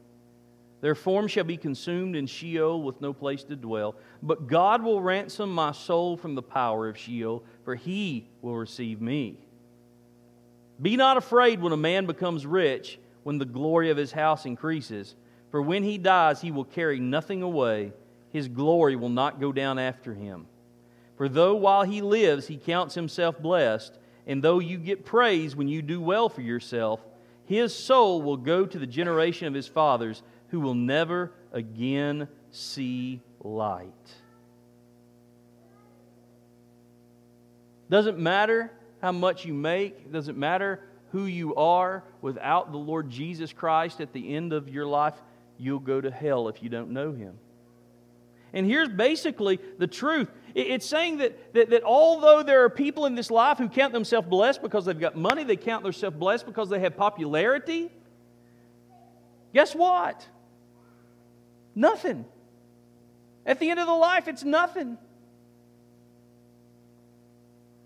Their 0.80 0.94
form 0.94 1.28
shall 1.28 1.44
be 1.44 1.56
consumed 1.56 2.16
in 2.16 2.26
Sheol 2.26 2.82
with 2.82 3.00
no 3.00 3.12
place 3.12 3.44
to 3.44 3.56
dwell. 3.56 3.94
But 4.22 4.48
God 4.48 4.82
will 4.82 5.00
ransom 5.00 5.54
my 5.54 5.72
soul 5.72 6.16
from 6.16 6.34
the 6.34 6.42
power 6.42 6.88
of 6.88 6.98
Sheol, 6.98 7.44
for 7.64 7.76
he 7.76 8.26
will 8.40 8.56
receive 8.56 9.00
me. 9.00 9.38
Be 10.80 10.96
not 10.96 11.16
afraid 11.16 11.60
when 11.60 11.72
a 11.72 11.76
man 11.76 12.06
becomes 12.06 12.44
rich, 12.44 12.98
when 13.22 13.38
the 13.38 13.44
glory 13.44 13.90
of 13.90 13.96
his 13.96 14.10
house 14.10 14.44
increases. 14.44 15.14
For 15.52 15.62
when 15.62 15.84
he 15.84 15.98
dies, 15.98 16.40
he 16.40 16.50
will 16.50 16.64
carry 16.64 16.98
nothing 16.98 17.42
away. 17.42 17.92
His 18.30 18.48
glory 18.48 18.96
will 18.96 19.10
not 19.10 19.40
go 19.40 19.52
down 19.52 19.78
after 19.78 20.14
him. 20.14 20.46
For 21.22 21.28
though 21.28 21.54
while 21.54 21.84
he 21.84 22.02
lives 22.02 22.48
he 22.48 22.56
counts 22.56 22.96
himself 22.96 23.40
blessed, 23.40 23.96
and 24.26 24.42
though 24.42 24.58
you 24.58 24.76
get 24.76 25.04
praise 25.04 25.54
when 25.54 25.68
you 25.68 25.80
do 25.80 26.00
well 26.00 26.28
for 26.28 26.40
yourself, 26.40 26.98
his 27.44 27.72
soul 27.72 28.20
will 28.22 28.36
go 28.36 28.66
to 28.66 28.76
the 28.76 28.88
generation 28.88 29.46
of 29.46 29.54
his 29.54 29.68
fathers 29.68 30.20
who 30.48 30.58
will 30.58 30.74
never 30.74 31.30
again 31.52 32.26
see 32.50 33.20
light. 33.40 33.92
Doesn't 37.88 38.18
matter 38.18 38.72
how 39.00 39.12
much 39.12 39.44
you 39.44 39.54
make, 39.54 40.10
doesn't 40.10 40.36
matter 40.36 40.80
who 41.12 41.26
you 41.26 41.54
are, 41.54 42.02
without 42.20 42.72
the 42.72 42.78
Lord 42.78 43.10
Jesus 43.10 43.52
Christ 43.52 44.00
at 44.00 44.12
the 44.12 44.34
end 44.34 44.52
of 44.52 44.68
your 44.68 44.86
life, 44.86 45.14
you'll 45.56 45.78
go 45.78 46.00
to 46.00 46.10
hell 46.10 46.48
if 46.48 46.64
you 46.64 46.68
don't 46.68 46.90
know 46.90 47.12
him. 47.12 47.38
And 48.52 48.66
here's 48.66 48.88
basically 48.88 49.58
the 49.78 49.86
truth. 49.86 50.28
It's 50.54 50.86
saying 50.86 51.18
that, 51.18 51.54
that, 51.54 51.70
that 51.70 51.82
although 51.82 52.42
there 52.42 52.64
are 52.64 52.70
people 52.70 53.06
in 53.06 53.14
this 53.14 53.30
life 53.30 53.58
who 53.58 53.68
count 53.68 53.92
themselves 53.92 54.28
blessed 54.28 54.62
because 54.62 54.84
they've 54.84 54.98
got 54.98 55.16
money, 55.16 55.44
they 55.44 55.56
count 55.56 55.82
themselves 55.82 56.16
blessed 56.16 56.46
because 56.46 56.68
they 56.68 56.78
have 56.80 56.96
popularity, 56.96 57.90
guess 59.54 59.74
what? 59.74 60.26
Nothing. 61.74 62.24
At 63.46 63.58
the 63.58 63.70
end 63.70 63.80
of 63.80 63.86
the 63.86 63.94
life, 63.94 64.28
it's 64.28 64.44
nothing. 64.44 64.98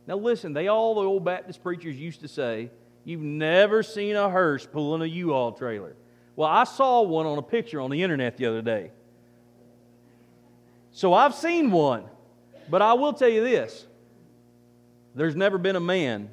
Now, 0.06 0.16
listen, 0.16 0.52
they 0.52 0.68
all, 0.68 0.94
the 0.94 1.02
old 1.02 1.24
Baptist 1.24 1.62
preachers 1.62 1.96
used 1.96 2.20
to 2.20 2.28
say, 2.28 2.70
You've 3.04 3.20
never 3.20 3.84
seen 3.84 4.16
a 4.16 4.28
hearse 4.28 4.66
pulling 4.66 5.00
a 5.00 5.06
U 5.06 5.28
Haul 5.28 5.52
trailer. 5.52 5.94
Well, 6.34 6.48
I 6.48 6.64
saw 6.64 7.02
one 7.02 7.24
on 7.24 7.38
a 7.38 7.42
picture 7.42 7.80
on 7.80 7.92
the 7.92 8.02
internet 8.02 8.36
the 8.36 8.46
other 8.46 8.62
day. 8.62 8.90
So 10.90 11.14
I've 11.14 11.34
seen 11.34 11.70
one. 11.70 12.04
But 12.68 12.82
I 12.82 12.94
will 12.94 13.12
tell 13.12 13.28
you 13.28 13.42
this 13.42 13.86
there's 15.14 15.36
never 15.36 15.58
been 15.58 15.76
a 15.76 15.80
man 15.80 16.28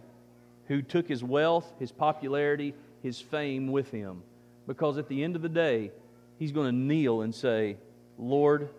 who 0.68 0.82
took 0.82 1.08
his 1.08 1.24
wealth, 1.24 1.72
his 1.80 1.92
popularity, 1.92 2.74
his 3.02 3.20
fame 3.20 3.68
with 3.72 3.90
him. 3.92 4.24
Because 4.68 4.98
at 4.98 5.08
the 5.10 5.24
end 5.24 5.36
of 5.36 5.42
the 5.42 5.50
day, 5.50 5.92
he's 6.40 6.52
going 6.52 6.68
to 6.68 6.76
kneel 6.76 7.22
and 7.22 7.34
say, 7.34 7.78
Lord, 8.18 8.70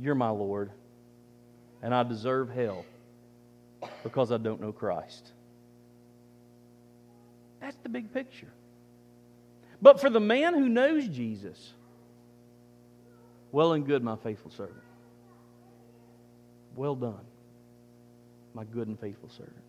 you're 0.00 0.14
my 0.14 0.30
Lord, 0.30 0.70
and 1.82 1.94
I 1.94 2.02
deserve 2.02 2.50
hell 2.50 2.84
because 4.02 4.30
I 4.30 4.36
don't 4.36 4.60
know 4.60 4.72
Christ. 4.72 5.32
That's 7.60 7.76
the 7.82 7.88
big 7.88 8.12
picture. 8.12 8.52
But 9.82 10.00
for 10.00 10.10
the 10.10 10.20
man 10.20 10.54
who 10.54 10.68
knows 10.68 11.08
Jesus, 11.08 11.72
well 13.52 13.72
and 13.72 13.86
good, 13.86 14.02
my 14.02 14.16
faithful 14.16 14.50
servant. 14.50 14.82
Well 16.76 16.94
done, 16.94 17.24
my 18.54 18.64
good 18.64 18.88
and 18.88 18.98
faithful 18.98 19.28
servant. 19.28 19.64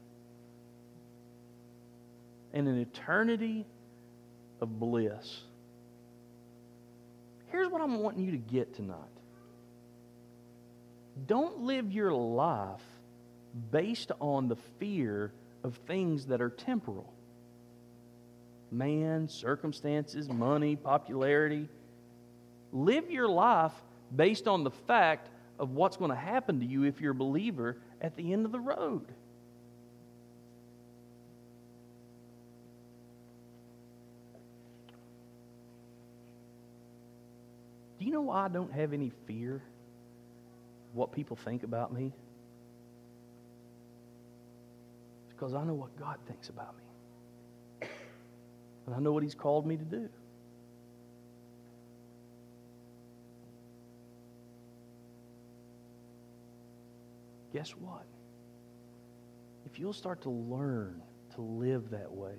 And 2.53 2.67
an 2.67 2.79
eternity 2.79 3.65
of 4.59 4.79
bliss 4.79 5.41
Here's 7.51 7.67
what 7.67 7.81
I'm 7.81 7.99
wanting 7.99 8.23
you 8.23 8.31
to 8.31 8.37
get 8.37 8.73
tonight 8.73 8.97
don't 11.27 11.63
live 11.63 11.91
your 11.91 12.13
life 12.13 12.81
based 13.71 14.11
on 14.21 14.47
the 14.47 14.55
fear 14.79 15.33
of 15.63 15.75
things 15.85 16.27
that 16.27 16.41
are 16.41 16.49
temporal 16.49 17.13
man, 18.73 19.27
circumstances, 19.27 20.29
money, 20.29 20.77
popularity. 20.77 21.67
Live 22.71 23.11
your 23.11 23.27
life 23.27 23.73
based 24.15 24.47
on 24.47 24.63
the 24.63 24.71
fact 24.71 25.27
of 25.61 25.69
what's 25.69 25.95
going 25.95 26.09
to 26.09 26.17
happen 26.17 26.59
to 26.59 26.65
you 26.65 26.83
if 26.83 26.99
you're 26.99 27.11
a 27.11 27.15
believer 27.15 27.77
at 28.01 28.15
the 28.17 28.33
end 28.33 28.47
of 28.47 28.51
the 28.51 28.59
road. 28.59 29.05
Do 37.99 38.05
you 38.05 38.11
know 38.11 38.21
why 38.21 38.45
I 38.45 38.47
don't 38.47 38.73
have 38.73 38.91
any 38.91 39.11
fear 39.27 39.61
what 40.93 41.11
people 41.11 41.35
think 41.35 41.61
about 41.61 41.93
me? 41.93 42.11
Because 45.29 45.53
I 45.53 45.63
know 45.63 45.75
what 45.75 45.95
God 45.99 46.17
thinks 46.27 46.49
about 46.49 46.73
me. 46.75 47.87
And 48.87 48.95
I 48.95 48.99
know 48.99 49.11
what 49.11 49.21
He's 49.21 49.35
called 49.35 49.67
me 49.67 49.77
to 49.77 49.85
do. 49.85 50.09
Guess 57.53 57.71
what? 57.71 58.05
If 59.65 59.79
you'll 59.79 59.93
start 59.93 60.21
to 60.23 60.29
learn 60.29 61.01
to 61.35 61.41
live 61.41 61.91
that 61.91 62.11
way, 62.11 62.35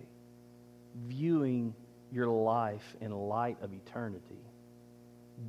viewing 1.07 1.75
your 2.11 2.29
life 2.29 2.97
in 3.01 3.11
light 3.11 3.57
of 3.63 3.73
eternity, 3.73 4.45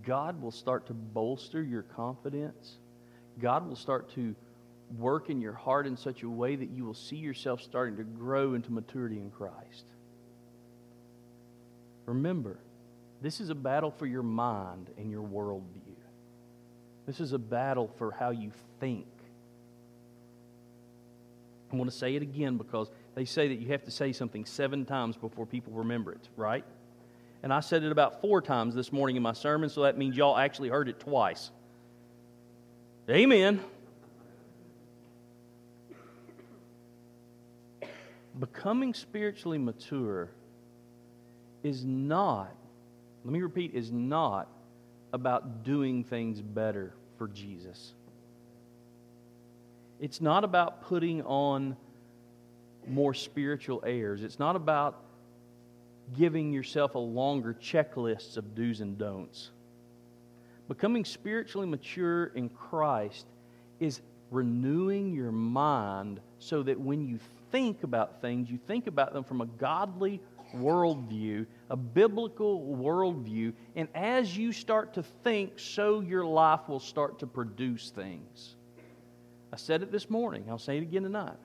God 0.06 0.42
will 0.42 0.52
start 0.52 0.88
to 0.88 0.94
bolster 0.94 1.62
your 1.62 1.84
confidence. 1.84 2.78
God 3.40 3.68
will 3.68 3.76
start 3.76 4.14
to 4.16 4.36
work 4.98 5.30
in 5.30 5.42
your 5.42 5.54
heart 5.54 5.88
in 5.88 5.98
such 5.98 6.24
a 6.24 6.30
way 6.30 6.56
that 6.56 6.70
you 6.70 6.86
will 6.86 6.94
see 6.94 7.16
yourself 7.16 7.62
starting 7.62 7.98
to 7.98 8.04
grow 8.04 8.54
into 8.54 8.72
maturity 8.72 9.18
in 9.18 9.32
Christ. 9.32 9.86
Remember, 12.06 12.60
this 13.22 13.40
is 13.40 13.50
a 13.50 13.56
battle 13.56 13.92
for 13.92 14.06
your 14.06 14.24
mind 14.24 14.90
and 14.98 15.10
your 15.10 15.24
worldview. 15.24 15.96
This 17.06 17.20
is 17.20 17.34
a 17.34 17.40
battle 17.40 17.90
for 17.98 18.12
how 18.12 18.32
you 18.32 18.52
think. 18.80 19.08
I 21.74 21.76
want 21.76 21.90
to 21.90 21.98
say 21.98 22.16
it 22.16 22.22
again 22.22 22.58
because 22.58 22.92
they 23.16 23.26
say 23.26 23.48
that 23.48 23.56
you 23.56 23.70
have 23.70 23.84
to 23.86 23.92
say 23.92 24.14
something 24.14 24.46
seven 24.46 24.86
times 24.86 25.18
before 25.18 25.48
people 25.48 25.74
remember 25.74 26.12
it, 26.12 26.30
right? 26.38 26.64
And 27.42 27.52
I 27.52 27.62
said 27.62 27.84
it 27.84 27.92
about 27.92 28.22
four 28.22 28.42
times 28.42 28.76
this 28.76 28.94
morning 28.94 29.16
in 29.16 29.24
my 29.24 29.34
sermon, 29.34 29.70
so 29.70 29.82
that 29.82 29.98
means 29.98 30.16
y'all 30.16 30.38
actually 30.38 30.70
heard 30.70 30.88
it 30.88 31.00
twice. 31.00 31.50
Amen. 33.10 33.60
Becoming 38.40 38.94
spiritually 38.94 39.58
mature 39.58 40.30
is 41.64 41.84
not, 41.84 42.56
let 43.26 43.34
me 43.34 43.42
repeat, 43.42 43.74
is 43.74 43.92
not 43.92 44.48
about 45.12 45.64
doing 45.64 46.04
things 46.04 46.40
better 46.40 46.94
for 47.18 47.28
Jesus. 47.28 47.94
It's 50.04 50.20
not 50.20 50.44
about 50.44 50.82
putting 50.82 51.22
on 51.22 51.78
more 52.86 53.14
spiritual 53.14 53.82
airs. 53.88 54.22
It's 54.22 54.38
not 54.38 54.58
about 54.58 55.02
giving 56.18 56.52
yourself 56.52 56.96
a 56.96 57.00
longer 57.00 57.54
checklist 57.54 58.36
of 58.36 58.54
do's 58.54 58.82
and 58.82 58.98
don'ts. 58.98 59.52
Becoming 60.68 61.06
spiritually 61.06 61.66
mature 61.66 62.26
in 62.36 62.50
Christ 62.50 63.28
is 63.80 64.02
renewing 64.30 65.14
your 65.14 65.32
mind 65.32 66.20
so 66.38 66.64
that 66.64 66.78
when 66.78 67.08
you 67.08 67.18
think 67.54 67.84
about 67.84 68.20
things, 68.20 68.52
you 68.52 68.60
think 68.68 68.88
about 68.88 69.14
them 69.14 69.24
from 69.24 69.40
a 69.40 69.46
godly 69.46 70.20
worldview, 70.54 71.46
a 71.70 71.78
biblical 71.78 72.76
worldview, 72.76 73.54
and 73.78 73.88
as 73.96 74.36
you 74.36 74.52
start 74.52 74.96
to 74.96 75.04
think, 75.24 75.60
so 75.60 76.02
your 76.02 76.26
life 76.26 76.68
will 76.68 76.82
start 76.82 77.20
to 77.20 77.26
produce 77.26 77.90
things. 77.90 78.58
I 79.54 79.56
said 79.56 79.84
it 79.84 79.92
this 79.92 80.10
morning, 80.10 80.46
I'll 80.50 80.58
say 80.58 80.78
it 80.78 80.82
again 80.82 81.04
tonight. 81.04 81.38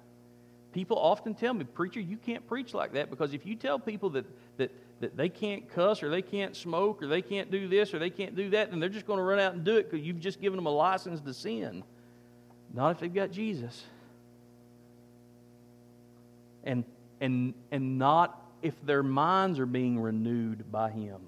People 0.72 0.98
often 0.98 1.34
tell 1.34 1.52
me, 1.52 1.64
Preacher, 1.64 2.00
you 2.00 2.16
can't 2.16 2.46
preach 2.48 2.72
like 2.72 2.94
that 2.94 3.10
because 3.10 3.34
if 3.34 3.44
you 3.44 3.54
tell 3.54 3.78
people 3.78 4.08
that, 4.10 4.24
that, 4.56 4.72
that 5.00 5.14
they 5.14 5.28
can't 5.28 5.68
cuss 5.68 6.02
or 6.02 6.08
they 6.08 6.22
can't 6.22 6.56
smoke 6.56 7.02
or 7.02 7.06
they 7.06 7.20
can't 7.20 7.50
do 7.50 7.68
this 7.68 7.92
or 7.92 7.98
they 7.98 8.08
can't 8.08 8.34
do 8.34 8.48
that, 8.48 8.70
then 8.70 8.80
they're 8.80 8.88
just 8.88 9.06
going 9.06 9.18
to 9.18 9.22
run 9.22 9.38
out 9.38 9.52
and 9.52 9.62
do 9.62 9.76
it 9.76 9.90
because 9.90 10.06
you've 10.06 10.20
just 10.20 10.40
given 10.40 10.56
them 10.56 10.64
a 10.64 10.70
license 10.70 11.20
to 11.20 11.34
sin. 11.34 11.84
Not 12.72 12.92
if 12.92 13.00
they've 13.00 13.12
got 13.12 13.30
Jesus. 13.30 13.84
And, 16.64 16.84
and, 17.20 17.52
and 17.70 17.98
not 17.98 18.42
if 18.62 18.74
their 18.86 19.02
minds 19.02 19.58
are 19.58 19.66
being 19.66 20.00
renewed 20.00 20.72
by 20.72 20.90
Him. 20.90 21.20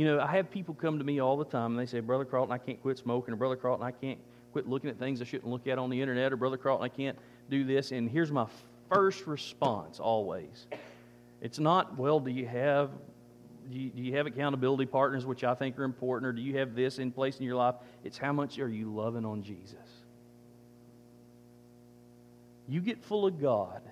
You 0.00 0.06
know, 0.06 0.18
I 0.18 0.28
have 0.28 0.50
people 0.50 0.72
come 0.72 0.96
to 0.96 1.04
me 1.04 1.20
all 1.20 1.36
the 1.36 1.44
time 1.44 1.72
and 1.72 1.78
they 1.78 1.84
say, 1.84 2.00
Brother 2.00 2.24
Carlton, 2.24 2.54
I 2.54 2.56
can't 2.56 2.80
quit 2.80 2.96
smoking, 2.96 3.34
or 3.34 3.36
Brother 3.36 3.54
Carlton, 3.54 3.86
I 3.86 3.90
can't 3.90 4.18
quit 4.50 4.66
looking 4.66 4.88
at 4.88 4.98
things 4.98 5.20
I 5.20 5.26
shouldn't 5.26 5.50
look 5.50 5.66
at 5.66 5.76
on 5.76 5.90
the 5.90 6.00
internet, 6.00 6.32
or 6.32 6.38
Brother 6.38 6.56
Carlton, 6.56 6.82
I 6.82 6.88
can't 6.88 7.18
do 7.50 7.64
this. 7.64 7.92
And 7.92 8.10
here's 8.10 8.32
my 8.32 8.46
first 8.90 9.26
response 9.26 10.00
always 10.00 10.68
it's 11.42 11.58
not, 11.58 11.98
well, 11.98 12.18
do 12.18 12.30
you 12.30 12.46
have. 12.46 12.88
Do 13.70 13.78
you, 13.78 13.90
do 13.90 14.00
you 14.00 14.16
have 14.16 14.26
accountability 14.26 14.86
partners, 14.86 15.26
which 15.26 15.44
I 15.44 15.54
think 15.54 15.78
are 15.78 15.84
important, 15.84 16.26
or 16.26 16.32
do 16.32 16.40
you 16.40 16.56
have 16.56 16.74
this 16.74 16.98
in 16.98 17.12
place 17.12 17.38
in 17.38 17.44
your 17.44 17.56
life? 17.56 17.74
It's 18.02 18.16
how 18.16 18.32
much 18.32 18.58
are 18.58 18.70
you 18.70 18.90
loving 18.90 19.26
on 19.26 19.42
Jesus? 19.42 19.76
You 22.70 22.80
get 22.80 23.04
full 23.04 23.26
of 23.26 23.38
God, 23.38 23.82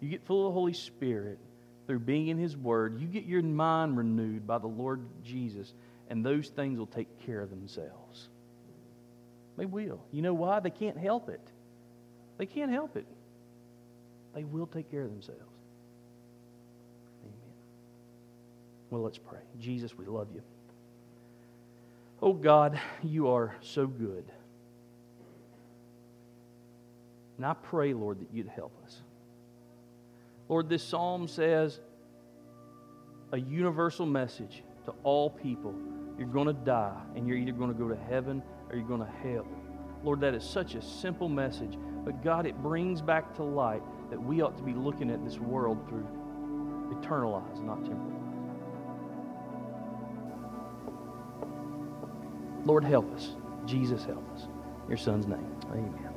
you 0.00 0.08
get 0.08 0.24
full 0.24 0.46
of 0.46 0.52
the 0.52 0.54
Holy 0.54 0.74
Spirit, 0.74 1.40
through 1.88 2.00
being 2.00 2.28
in 2.28 2.36
His 2.38 2.56
Word, 2.56 3.00
you 3.00 3.08
get 3.08 3.24
your 3.24 3.42
mind 3.42 3.96
renewed 3.96 4.46
by 4.46 4.58
the 4.58 4.66
Lord 4.66 5.00
Jesus, 5.24 5.72
and 6.08 6.24
those 6.24 6.48
things 6.48 6.78
will 6.78 6.86
take 6.86 7.08
care 7.26 7.40
of 7.40 7.48
themselves. 7.48 8.28
They 9.56 9.64
will. 9.64 9.98
You 10.12 10.20
know 10.22 10.34
why? 10.34 10.60
They 10.60 10.70
can't 10.70 10.98
help 10.98 11.30
it. 11.30 11.40
They 12.36 12.44
can't 12.46 12.70
help 12.70 12.96
it. 12.96 13.06
They 14.34 14.44
will 14.44 14.66
take 14.66 14.90
care 14.90 15.02
of 15.02 15.10
themselves. 15.10 15.40
Amen. 17.24 17.54
Well, 18.90 19.02
let's 19.02 19.18
pray. 19.18 19.40
Jesus, 19.58 19.96
we 19.96 20.04
love 20.04 20.28
you. 20.32 20.42
Oh 22.20 22.34
God, 22.34 22.78
you 23.02 23.28
are 23.28 23.56
so 23.62 23.86
good. 23.86 24.24
And 27.38 27.46
I 27.46 27.54
pray, 27.54 27.94
Lord, 27.94 28.20
that 28.20 28.28
you'd 28.30 28.48
help 28.48 28.72
us. 28.84 29.00
Lord, 30.48 30.68
this 30.68 30.82
psalm 30.82 31.28
says 31.28 31.80
a 33.32 33.38
universal 33.38 34.06
message 34.06 34.62
to 34.86 34.94
all 35.02 35.30
people. 35.30 35.74
You're 36.18 36.28
going 36.28 36.46
to 36.46 36.52
die, 36.52 37.00
and 37.14 37.28
you're 37.28 37.36
either 37.36 37.52
going 37.52 37.72
to 37.72 37.78
go 37.78 37.88
to 37.88 37.96
heaven 37.96 38.42
or 38.70 38.76
you're 38.76 38.88
going 38.88 39.00
to 39.00 39.12
hell. 39.22 39.46
Lord, 40.02 40.20
that 40.20 40.34
is 40.34 40.44
such 40.44 40.74
a 40.74 40.82
simple 40.82 41.28
message. 41.28 41.76
But 42.04 42.22
God, 42.24 42.46
it 42.46 42.56
brings 42.62 43.02
back 43.02 43.34
to 43.36 43.42
light 43.42 43.82
that 44.10 44.20
we 44.20 44.40
ought 44.42 44.56
to 44.56 44.62
be 44.62 44.72
looking 44.72 45.10
at 45.10 45.24
this 45.24 45.38
world 45.38 45.78
through 45.88 46.06
eternal 47.00 47.34
eyes, 47.34 47.60
not 47.60 47.84
temporal 47.84 48.12
eyes. 48.12 48.18
Lord, 52.64 52.84
help 52.84 53.14
us. 53.14 53.36
Jesus, 53.66 54.04
help 54.04 54.24
us. 54.34 54.48
Your 54.88 54.96
son's 54.96 55.26
name. 55.26 55.46
Amen. 55.70 56.07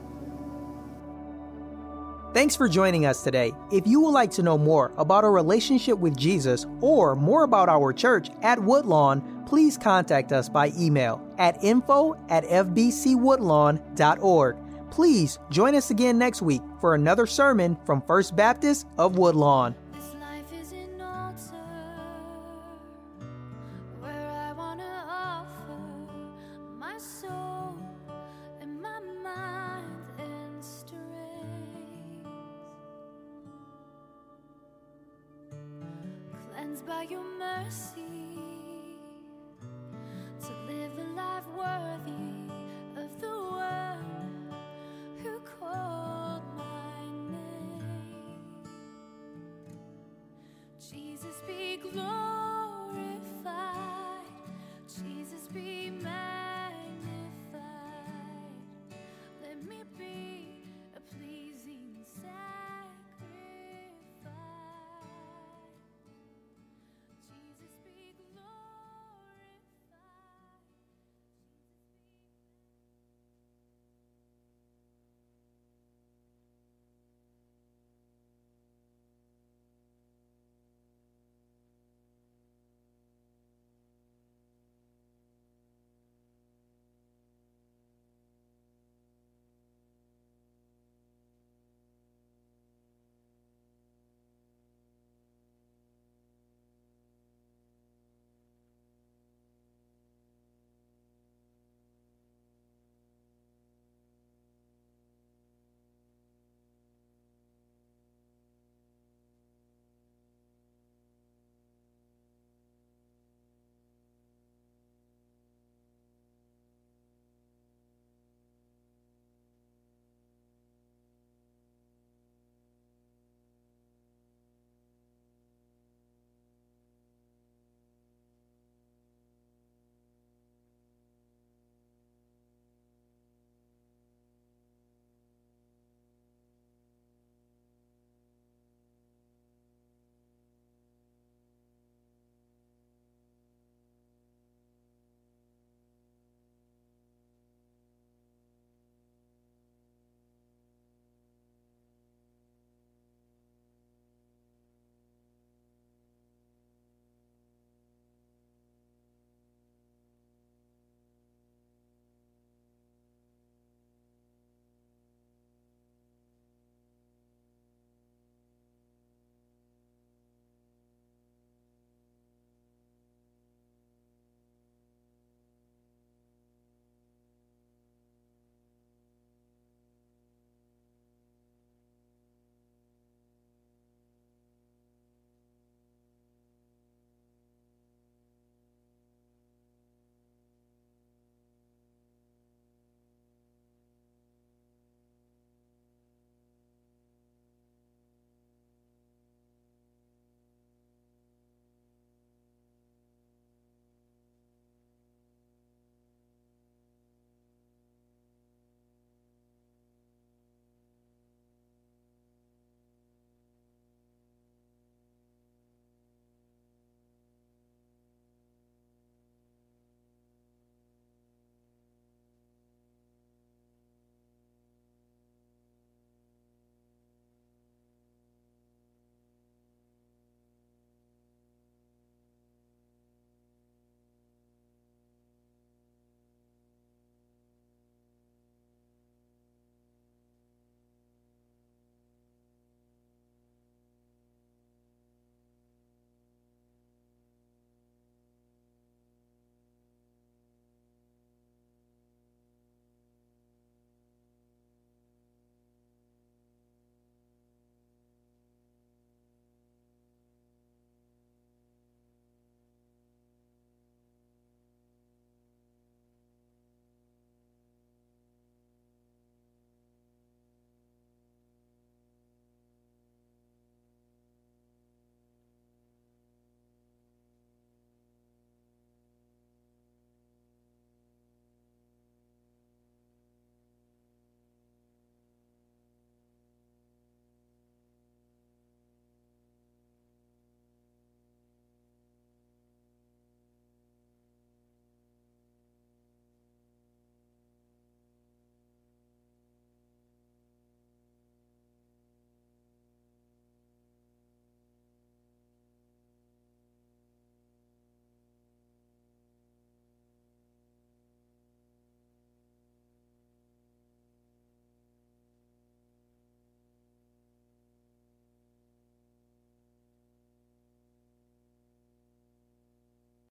Thanks 2.33 2.55
for 2.55 2.69
joining 2.69 3.05
us 3.05 3.23
today. 3.23 3.51
If 3.73 3.85
you 3.85 3.99
would 3.99 4.11
like 4.11 4.31
to 4.31 4.41
know 4.41 4.57
more 4.57 4.93
about 4.97 5.25
our 5.25 5.33
relationship 5.33 5.97
with 5.97 6.15
Jesus 6.15 6.65
or 6.79 7.13
more 7.13 7.43
about 7.43 7.67
our 7.67 7.91
church 7.91 8.29
at 8.41 8.57
Woodlawn, 8.57 9.43
please 9.45 9.77
contact 9.77 10.31
us 10.31 10.47
by 10.47 10.71
email 10.79 11.21
at 11.37 11.61
info 11.61 12.13
at 12.29 12.45
fbcwoodlawn.org. 12.45 14.57
Please 14.91 15.39
join 15.49 15.75
us 15.75 15.89
again 15.89 16.17
next 16.17 16.41
week 16.41 16.61
for 16.79 16.95
another 16.95 17.27
sermon 17.27 17.77
from 17.85 18.01
First 18.03 18.33
Baptist 18.33 18.87
of 18.97 19.17
Woodlawn. 19.17 19.75